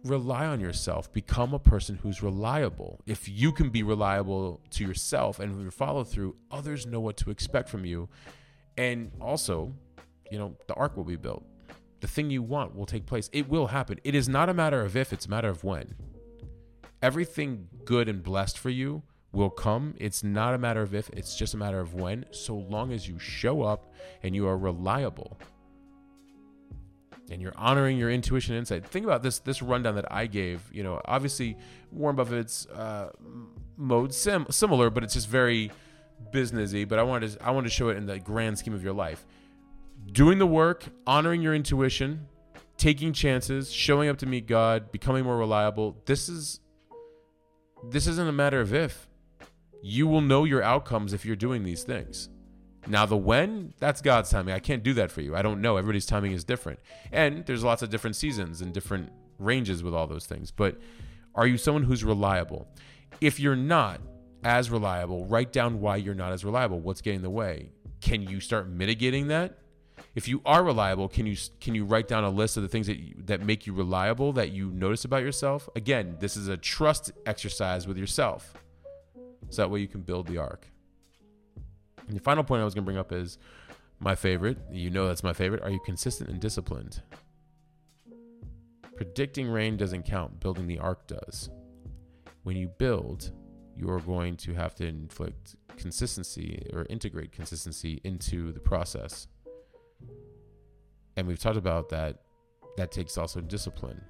rely 0.04 0.46
on 0.46 0.60
yourself. 0.60 1.12
Become 1.12 1.54
a 1.54 1.60
person 1.60 2.00
who's 2.02 2.22
reliable. 2.22 3.02
If 3.06 3.30
you 3.30 3.52
can 3.52 3.70
be 3.70 3.84
reliable 3.84 4.62
to 4.72 4.86
yourself 4.86 5.40
and 5.40 5.62
your 5.62 5.72
follow 5.72 6.04
through, 6.04 6.36
others 6.52 6.86
know 6.86 7.00
what 7.00 7.18
to 7.18 7.32
expect 7.32 7.70
from 7.70 7.86
you. 7.86 8.10
And 8.78 9.12
also, 9.22 9.74
you 10.32 10.38
know, 10.38 10.56
the 10.68 10.74
ark 10.74 10.98
will 10.98 11.04
be 11.04 11.16
built. 11.16 11.46
The 12.02 12.08
thing 12.08 12.30
you 12.30 12.42
want 12.42 12.76
will 12.76 12.86
take 12.86 13.06
place. 13.06 13.30
It 13.32 13.48
will 13.48 13.68
happen. 13.68 14.00
It 14.04 14.14
is 14.14 14.28
not 14.28 14.50
a 14.50 14.54
matter 14.54 14.82
of 14.82 14.98
if, 14.98 15.14
it's 15.14 15.26
a 15.26 15.30
matter 15.30 15.50
of 15.50 15.64
when. 15.64 15.96
Everything 17.02 17.68
good 17.86 18.10
and 18.10 18.22
blessed 18.22 18.58
for 18.58 18.70
you 18.70 19.04
will 19.32 19.50
come. 19.50 19.96
It's 19.98 20.24
not 20.24 20.54
a 20.54 20.58
matter 20.58 20.82
of 20.82 20.94
if, 20.94 21.10
it's 21.10 21.38
just 21.38 21.54
a 21.54 21.58
matter 21.58 21.80
of 21.80 21.94
when, 21.94 22.26
so 22.32 22.56
long 22.56 22.92
as 22.92 23.08
you 23.08 23.20
show 23.20 23.62
up 23.62 23.94
and 24.22 24.36
you 24.36 24.48
are 24.48 24.58
reliable 24.58 25.38
and 27.32 27.42
you're 27.42 27.54
honoring 27.56 27.98
your 27.98 28.12
intuition 28.12 28.54
and 28.54 28.60
insight. 28.60 28.86
Think 28.86 29.06
about 29.06 29.24
this 29.24 29.40
this 29.40 29.62
rundown 29.62 29.96
that 29.96 30.12
I 30.12 30.28
gave. 30.28 30.62
You 30.72 30.84
know, 30.84 31.02
obviously 31.06 31.58
Warren 31.92 32.16
Buffett's 32.16 32.68
uh, 32.68 33.10
mode 33.78 34.14
sim- 34.14 34.48
similar, 34.50 34.90
but 34.90 35.04
it's 35.04 35.14
just 35.14 35.28
very 35.28 35.72
businessy. 36.32 36.88
But 36.88 37.00
I 37.00 37.04
wanted 37.04 37.32
to, 37.32 37.44
I 37.46 37.52
wanted 37.52 37.70
to 37.70 37.74
show 37.74 37.90
it 37.90 37.98
in 37.98 38.06
the 38.06 38.20
grand 38.20 38.58
scheme 38.60 38.74
of 38.74 38.84
your 38.84 38.94
life. 38.94 39.26
Doing 40.12 40.38
the 40.38 40.48
work, 40.48 40.86
honoring 41.08 41.42
your 41.42 41.56
intuition, 41.56 42.28
taking 42.78 43.14
chances, 43.14 43.72
showing 43.72 44.10
up 44.10 44.18
to 44.18 44.26
meet 44.26 44.48
God, 44.48 44.92
becoming 44.92 45.24
more 45.24 45.38
reliable. 45.38 45.98
This 46.06 46.28
is 46.28 46.60
this 47.90 48.08
isn't 48.08 48.28
a 48.28 48.34
matter 48.34 48.60
of 48.62 48.74
if. 48.74 49.08
You 49.82 50.08
will 50.08 50.22
know 50.22 50.46
your 50.46 50.64
outcomes 50.64 51.14
if 51.14 51.26
you're 51.26 51.36
doing 51.36 51.64
these 51.64 51.84
things. 51.84 52.30
Now, 52.86 53.06
the 53.06 53.18
when, 53.18 53.74
that's 53.80 54.02
God's 54.02 54.30
timing. 54.30 54.54
I 54.54 54.60
can't 54.60 54.84
do 54.84 54.94
that 54.96 55.12
for 55.12 55.22
you. 55.22 55.36
I 55.36 55.42
don't 55.42 55.62
know. 55.62 55.78
Everybody's 55.78 56.06
timing 56.06 56.34
is 56.34 56.44
different. 56.44 56.80
And 57.12 57.46
there's 57.46 57.64
lots 57.64 57.82
of 57.82 57.90
different 57.90 58.16
seasons 58.16 58.62
and 58.62 58.74
different 58.74 59.12
ranges 59.40 59.84
with 59.84 59.94
all 59.94 60.08
those 60.08 60.26
things. 60.26 60.52
But 60.52 60.78
are 61.36 61.48
you 61.48 61.58
someone 61.58 61.84
who's 61.84 62.04
reliable? 62.04 62.68
If 63.22 63.40
you're 63.40 63.56
not 63.56 64.02
as 64.44 64.70
reliable, 64.70 65.26
write 65.26 65.54
down 65.54 65.80
why 65.80 65.96
you're 65.96 66.14
not 66.14 66.34
as 66.34 66.44
reliable. 66.44 66.80
What's 66.80 67.02
getting 67.02 67.18
in 67.18 67.24
the 67.24 67.30
way? 67.30 67.72
Can 68.02 68.22
you 68.22 68.40
start 68.40 68.68
mitigating 68.68 69.28
that? 69.28 69.60
If 70.16 70.28
you 70.28 70.42
are 70.46 70.64
reliable, 70.64 71.08
can 71.08 71.26
you 71.26 71.38
can 71.60 71.76
you 71.76 71.86
write 71.86 72.08
down 72.08 72.24
a 72.24 72.30
list 72.30 72.58
of 72.58 72.64
the 72.64 72.70
things 72.70 72.88
that 72.88 73.00
you, 73.00 73.16
that 73.26 73.42
make 73.42 73.66
you 73.66 73.74
reliable 73.74 74.34
that 74.34 74.52
you 74.52 74.70
notice 74.72 75.06
about 75.06 75.24
yourself? 75.24 75.70
Again, 75.76 76.18
this 76.20 76.36
is 76.36 76.48
a 76.48 76.58
trust 76.58 77.12
exercise 77.26 77.88
with 77.88 77.98
yourself. 77.98 78.54
So 79.50 79.62
that 79.62 79.70
way 79.70 79.80
you 79.80 79.88
can 79.88 80.02
build 80.02 80.28
the 80.28 80.38
ark. 80.38 80.68
And 82.08 82.16
the 82.16 82.22
final 82.22 82.44
point 82.44 82.62
I 82.62 82.66
was 82.66 82.74
going 82.74 82.84
to 82.84 82.86
bring 82.86 82.98
up 82.98 83.12
is 83.12 83.38
my 84.00 84.16
favorite. 84.16 84.58
You 84.72 84.90
know 84.90 85.08
that's 85.08 85.24
my 85.24 85.34
favorite. 85.34 85.64
Are 85.64 85.70
you 85.70 85.80
consistent 85.86 86.30
and 86.30 86.40
disciplined? 86.40 87.02
Predicting 88.96 89.50
rain 89.50 89.78
doesn't 89.78 90.04
count, 90.04 90.40
building 90.40 90.68
the 90.68 90.80
ark 90.80 91.08
does. 91.08 91.50
When 92.44 92.58
you 92.58 92.68
build, 92.68 93.32
you 93.76 93.90
are 93.90 94.00
going 94.00 94.38
to 94.38 94.54
have 94.54 94.76
to 94.76 94.86
inflict 94.86 95.56
consistency 95.78 96.68
or 96.74 96.86
integrate 96.90 97.32
consistency 97.32 98.00
into 98.04 98.52
the 98.52 98.60
process. 98.60 99.28
And 101.16 101.28
we've 101.28 101.40
talked 101.40 101.58
about 101.58 101.90
that 101.90 102.22
that 102.78 102.92
takes 102.92 103.18
also 103.18 103.42
discipline. 103.42 104.02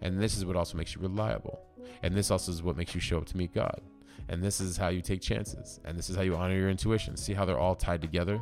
And 0.00 0.20
this 0.20 0.36
is 0.36 0.44
what 0.44 0.56
also 0.56 0.76
makes 0.76 0.94
you 0.94 1.00
reliable. 1.00 1.60
And 2.02 2.14
this 2.14 2.30
also 2.30 2.50
is 2.52 2.62
what 2.62 2.76
makes 2.76 2.94
you 2.94 3.00
show 3.00 3.18
up 3.18 3.26
to 3.26 3.36
meet 3.36 3.54
God. 3.54 3.80
And 4.28 4.42
this 4.42 4.60
is 4.60 4.76
how 4.76 4.88
you 4.88 5.02
take 5.02 5.20
chances. 5.20 5.80
And 5.84 5.98
this 5.98 6.08
is 6.08 6.16
how 6.16 6.22
you 6.22 6.36
honor 6.36 6.56
your 6.56 6.70
intuition. 6.70 7.16
See 7.16 7.34
how 7.34 7.44
they're 7.44 7.58
all 7.58 7.74
tied 7.74 8.00
together? 8.00 8.40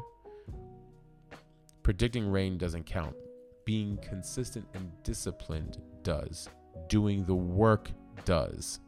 Predicting 1.83 2.31
rain 2.31 2.59
doesn't 2.59 2.85
count. 2.87 3.17
Being 3.65 3.99
consistent 3.99 4.67
and 4.75 4.91
disciplined 5.03 5.79
does. 6.03 6.49
Doing 6.89 7.25
the 7.25 7.35
work 7.35 7.91
does. 8.25 8.81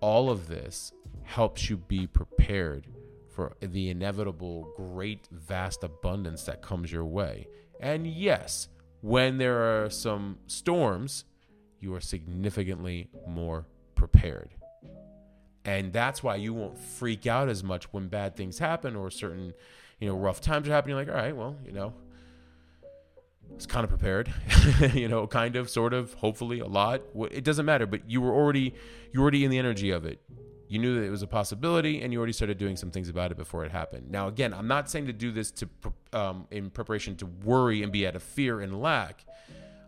All 0.00 0.30
of 0.30 0.48
this 0.48 0.92
helps 1.22 1.68
you 1.68 1.76
be 1.76 2.06
prepared 2.06 2.86
for 3.28 3.56
the 3.60 3.90
inevitable 3.90 4.72
great 4.76 5.28
vast 5.30 5.84
abundance 5.84 6.44
that 6.44 6.62
comes 6.62 6.90
your 6.90 7.04
way. 7.04 7.48
And 7.80 8.06
yes, 8.06 8.68
when 9.02 9.36
there 9.38 9.84
are 9.84 9.90
some 9.90 10.38
storms, 10.46 11.24
you 11.80 11.94
are 11.94 12.00
significantly 12.00 13.10
more 13.26 13.66
prepared. 13.96 14.54
And 15.64 15.92
that's 15.92 16.22
why 16.22 16.36
you 16.36 16.54
won't 16.54 16.78
freak 16.78 17.26
out 17.26 17.48
as 17.48 17.64
much 17.64 17.92
when 17.92 18.06
bad 18.06 18.36
things 18.36 18.60
happen 18.60 18.94
or 18.94 19.10
certain, 19.10 19.52
you 19.98 20.06
know, 20.06 20.16
rough 20.16 20.40
times 20.40 20.68
are 20.68 20.72
happening. 20.72 20.96
You're 20.96 21.04
like, 21.04 21.14
all 21.14 21.20
right, 21.20 21.36
well, 21.36 21.56
you 21.64 21.72
know, 21.72 21.92
it's 23.54 23.66
kind 23.66 23.82
of 23.82 23.90
prepared, 23.90 24.32
you 24.94 25.08
know, 25.08 25.26
kind 25.26 25.56
of, 25.56 25.68
sort 25.68 25.92
of, 25.92 26.14
hopefully, 26.14 26.60
a 26.60 26.66
lot. 26.66 27.02
It 27.30 27.42
doesn't 27.42 27.66
matter, 27.66 27.86
but 27.86 28.08
you 28.08 28.20
were 28.20 28.32
already, 28.32 28.74
you 29.12 29.20
already 29.20 29.44
in 29.44 29.50
the 29.50 29.58
energy 29.58 29.90
of 29.90 30.04
it. 30.04 30.20
You 30.68 30.78
knew 30.80 30.96
that 30.96 31.06
it 31.06 31.10
was 31.10 31.22
a 31.22 31.28
possibility, 31.28 32.02
and 32.02 32.12
you 32.12 32.18
already 32.18 32.32
started 32.32 32.58
doing 32.58 32.76
some 32.76 32.90
things 32.90 33.08
about 33.08 33.30
it 33.30 33.36
before 33.36 33.64
it 33.64 33.70
happened. 33.70 34.10
Now, 34.10 34.26
again, 34.28 34.52
I'm 34.52 34.66
not 34.66 34.90
saying 34.90 35.06
to 35.06 35.12
do 35.12 35.30
this 35.30 35.52
to, 35.52 35.68
um, 36.12 36.46
in 36.50 36.70
preparation 36.70 37.16
to 37.16 37.26
worry 37.26 37.82
and 37.82 37.92
be 37.92 38.06
out 38.06 38.16
of 38.16 38.22
fear 38.22 38.60
and 38.60 38.80
lack. 38.80 39.24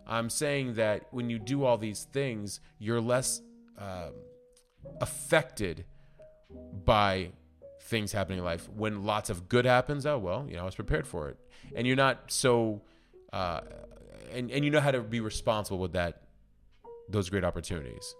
I'm 0.07 0.29
saying 0.29 0.75
that 0.75 1.03
when 1.11 1.29
you 1.29 1.37
do 1.37 1.63
all 1.63 1.77
these 1.77 2.05
things, 2.05 2.61
you're 2.79 3.01
less 3.01 3.41
um, 3.79 4.13
affected 5.01 5.85
by 6.85 7.31
things 7.81 8.11
happening 8.11 8.39
in 8.39 8.45
life. 8.45 8.69
When 8.69 9.03
lots 9.03 9.29
of 9.29 9.49
good 9.49 9.65
happens, 9.65 10.05
oh 10.05 10.17
well, 10.17 10.45
you 10.47 10.55
know, 10.55 10.61
I 10.61 10.65
was 10.65 10.75
prepared 10.75 11.07
for 11.07 11.29
it, 11.29 11.37
and 11.75 11.87
you're 11.87 11.95
not 11.95 12.31
so, 12.31 12.81
uh, 13.33 13.61
and 14.31 14.51
and 14.51 14.63
you 14.63 14.71
know 14.71 14.79
how 14.79 14.91
to 14.91 15.01
be 15.01 15.19
responsible 15.19 15.79
with 15.79 15.93
that, 15.93 16.23
those 17.09 17.29
great 17.29 17.43
opportunities, 17.43 18.15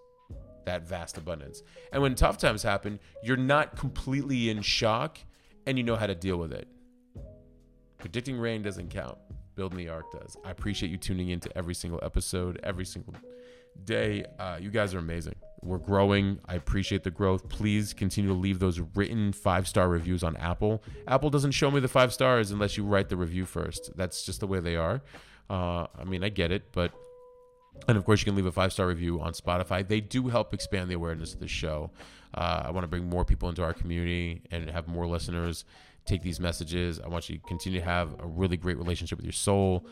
that 0.66 0.88
vast 0.88 1.18
abundance. 1.18 1.62
And 1.92 2.02
when 2.02 2.16
tough 2.16 2.38
times 2.38 2.64
happen, 2.64 3.00
you're 3.24 3.38
not 3.38 3.76
completely 3.76 4.50
in 4.50 4.62
shock, 4.62 5.20
and 5.66 5.78
you 5.78 5.84
know 5.84 5.96
how 5.96 6.08
to 6.08 6.16
deal 6.16 6.38
with 6.38 6.54
it. 6.54 6.68
Predicting 7.98 8.38
rain 8.38 8.62
doesn't 8.62 8.90
count. 8.90 9.18
Building 9.56 9.80
the 9.80 9.90
ark 9.90 10.06
does. 10.14 10.38
I 10.46 10.52
appreciate 10.52 10.90
you 10.90 10.98
tuning 10.98 11.30
into 11.30 11.56
every 11.58 11.76
single 11.76 12.00
episode, 12.02 12.62
every 12.64 12.86
single 12.86 13.14
day. 13.86 14.26
Uh, 14.38 14.58
you 14.60 14.70
guys 14.70 14.94
are 14.94 15.00
amazing. 15.00 15.36
We're 15.62 15.78
growing. 15.78 16.40
I 16.46 16.56
appreciate 16.56 17.04
the 17.04 17.12
growth. 17.12 17.50
Please 17.50 17.94
continue 17.94 18.30
to 18.30 18.36
leave 18.36 18.60
those 18.60 18.80
written 18.96 19.34
five 19.34 19.68
star 19.68 19.90
reviews 19.90 20.24
on 20.24 20.36
Apple. 20.38 20.84
Apple 21.08 21.30
doesn't 21.30 21.52
show 21.52 21.70
me 21.70 21.80
the 21.80 21.88
five 21.88 22.14
stars 22.14 22.52
unless 22.52 22.78
you 22.78 22.86
write 22.86 23.10
the 23.10 23.18
review 23.18 23.46
first. 23.46 23.92
That's 23.96 24.26
just 24.26 24.40
the 24.40 24.48
way 24.48 24.60
they 24.60 24.76
are. 24.76 25.02
Uh, 25.50 25.88
I 25.98 26.04
mean, 26.06 26.24
I 26.24 26.30
get 26.30 26.52
it, 26.52 26.72
but. 26.72 26.94
And 27.88 27.98
of 27.98 28.04
course, 28.04 28.20
you 28.20 28.26
can 28.26 28.36
leave 28.36 28.46
a 28.46 28.52
five 28.52 28.74
star 28.74 28.88
review 28.88 29.22
on 29.22 29.32
Spotify. 29.32 29.88
They 29.88 30.02
do 30.02 30.28
help 30.28 30.54
expand 30.54 30.90
the 30.90 30.96
awareness 30.96 31.34
of 31.34 31.40
the 31.40 31.48
show. 31.48 31.92
Uh, 32.34 32.64
I 32.66 32.72
want 32.72 32.84
to 32.84 32.88
bring 32.90 33.08
more 33.08 33.24
people 33.24 33.48
into 33.48 33.64
our 33.64 33.74
community 33.74 34.42
and 34.52 34.70
have 34.70 34.88
more 34.88 35.08
listeners 35.08 35.64
take 36.10 36.22
these 36.22 36.40
messages. 36.40 37.00
I 37.00 37.08
want 37.08 37.30
you 37.30 37.38
to 37.38 37.44
continue 37.48 37.80
to 37.80 37.86
have 37.86 38.20
a 38.20 38.26
really 38.26 38.58
great 38.58 38.78
relationship 38.78 39.18
with 39.18 39.26
your 39.26 39.34
soul 39.34 39.86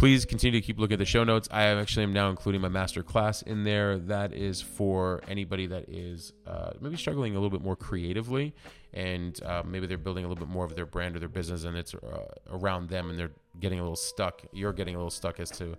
please 0.00 0.24
continue 0.24 0.58
to 0.58 0.66
keep 0.66 0.78
looking 0.78 0.94
at 0.94 0.98
the 0.98 1.04
show 1.04 1.24
notes. 1.24 1.46
I 1.50 1.64
actually 1.64 2.04
am 2.04 2.14
now 2.14 2.30
including 2.30 2.62
my 2.62 2.70
master 2.70 3.02
class 3.02 3.42
in 3.42 3.64
there. 3.64 3.98
That 3.98 4.32
is 4.32 4.62
for 4.62 5.20
anybody 5.28 5.66
that 5.66 5.90
is 5.90 6.32
uh, 6.46 6.70
maybe 6.80 6.96
struggling 6.96 7.36
a 7.36 7.38
little 7.38 7.50
bit 7.50 7.62
more 7.62 7.76
creatively, 7.76 8.54
and 8.94 9.38
uh, 9.42 9.62
maybe 9.62 9.86
they're 9.86 9.98
building 9.98 10.24
a 10.24 10.28
little 10.28 10.42
bit 10.42 10.50
more 10.50 10.64
of 10.64 10.74
their 10.74 10.86
brand 10.86 11.16
or 11.16 11.18
their 11.18 11.28
business, 11.28 11.64
and 11.64 11.76
it's 11.76 11.92
uh, 11.92 12.24
around 12.50 12.88
them, 12.88 13.10
and 13.10 13.18
they're 13.18 13.32
getting 13.60 13.78
a 13.78 13.82
little 13.82 13.94
stuck. 13.94 14.40
You're 14.54 14.72
getting 14.72 14.94
a 14.94 14.98
little 14.98 15.10
stuck 15.10 15.38
as 15.38 15.50
to, 15.58 15.76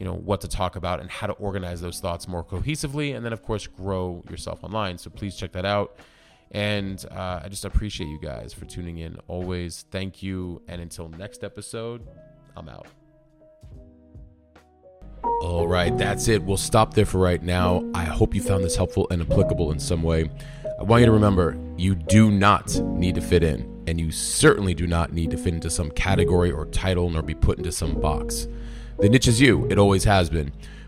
you 0.00 0.06
know, 0.06 0.14
what 0.14 0.40
to 0.40 0.48
talk 0.48 0.74
about 0.74 0.98
and 0.98 1.08
how 1.08 1.28
to 1.28 1.34
organize 1.34 1.80
those 1.80 2.00
thoughts 2.00 2.26
more 2.26 2.42
cohesively, 2.42 3.14
and 3.14 3.24
then 3.24 3.32
of 3.32 3.44
course 3.44 3.68
grow 3.68 4.24
yourself 4.28 4.64
online. 4.64 4.98
So 4.98 5.08
please 5.08 5.36
check 5.36 5.52
that 5.52 5.64
out. 5.64 5.98
And 6.50 7.02
uh, 7.12 7.42
I 7.44 7.48
just 7.48 7.64
appreciate 7.64 8.08
you 8.08 8.18
guys 8.20 8.52
for 8.52 8.64
tuning 8.64 8.98
in 8.98 9.18
always. 9.28 9.84
Thank 9.92 10.20
you. 10.20 10.62
And 10.66 10.82
until 10.82 11.08
next 11.10 11.44
episode, 11.44 12.08
I'm 12.56 12.68
out. 12.68 12.88
All 15.24 15.66
right, 15.66 15.96
that's 15.96 16.28
it. 16.28 16.42
We'll 16.42 16.56
stop 16.56 16.94
there 16.94 17.06
for 17.06 17.18
right 17.18 17.42
now. 17.42 17.84
I 17.94 18.04
hope 18.04 18.34
you 18.34 18.42
found 18.42 18.64
this 18.64 18.76
helpful 18.76 19.06
and 19.10 19.22
applicable 19.22 19.72
in 19.72 19.78
some 19.78 20.02
way. 20.02 20.30
I 20.78 20.82
want 20.82 21.00
you 21.00 21.06
to 21.06 21.12
remember 21.12 21.56
you 21.76 21.94
do 21.94 22.30
not 22.30 22.74
need 22.80 23.14
to 23.14 23.20
fit 23.20 23.42
in, 23.42 23.84
and 23.86 24.00
you 24.00 24.10
certainly 24.10 24.74
do 24.74 24.86
not 24.86 25.12
need 25.12 25.30
to 25.30 25.36
fit 25.36 25.54
into 25.54 25.70
some 25.70 25.90
category 25.92 26.50
or 26.50 26.66
title 26.66 27.08
nor 27.10 27.22
be 27.22 27.34
put 27.34 27.58
into 27.58 27.72
some 27.72 28.00
box. 28.00 28.48
The 28.98 29.08
niche 29.08 29.28
is 29.28 29.40
you, 29.40 29.66
it 29.70 29.78
always 29.78 30.04
has 30.04 30.28
been. 30.28 30.52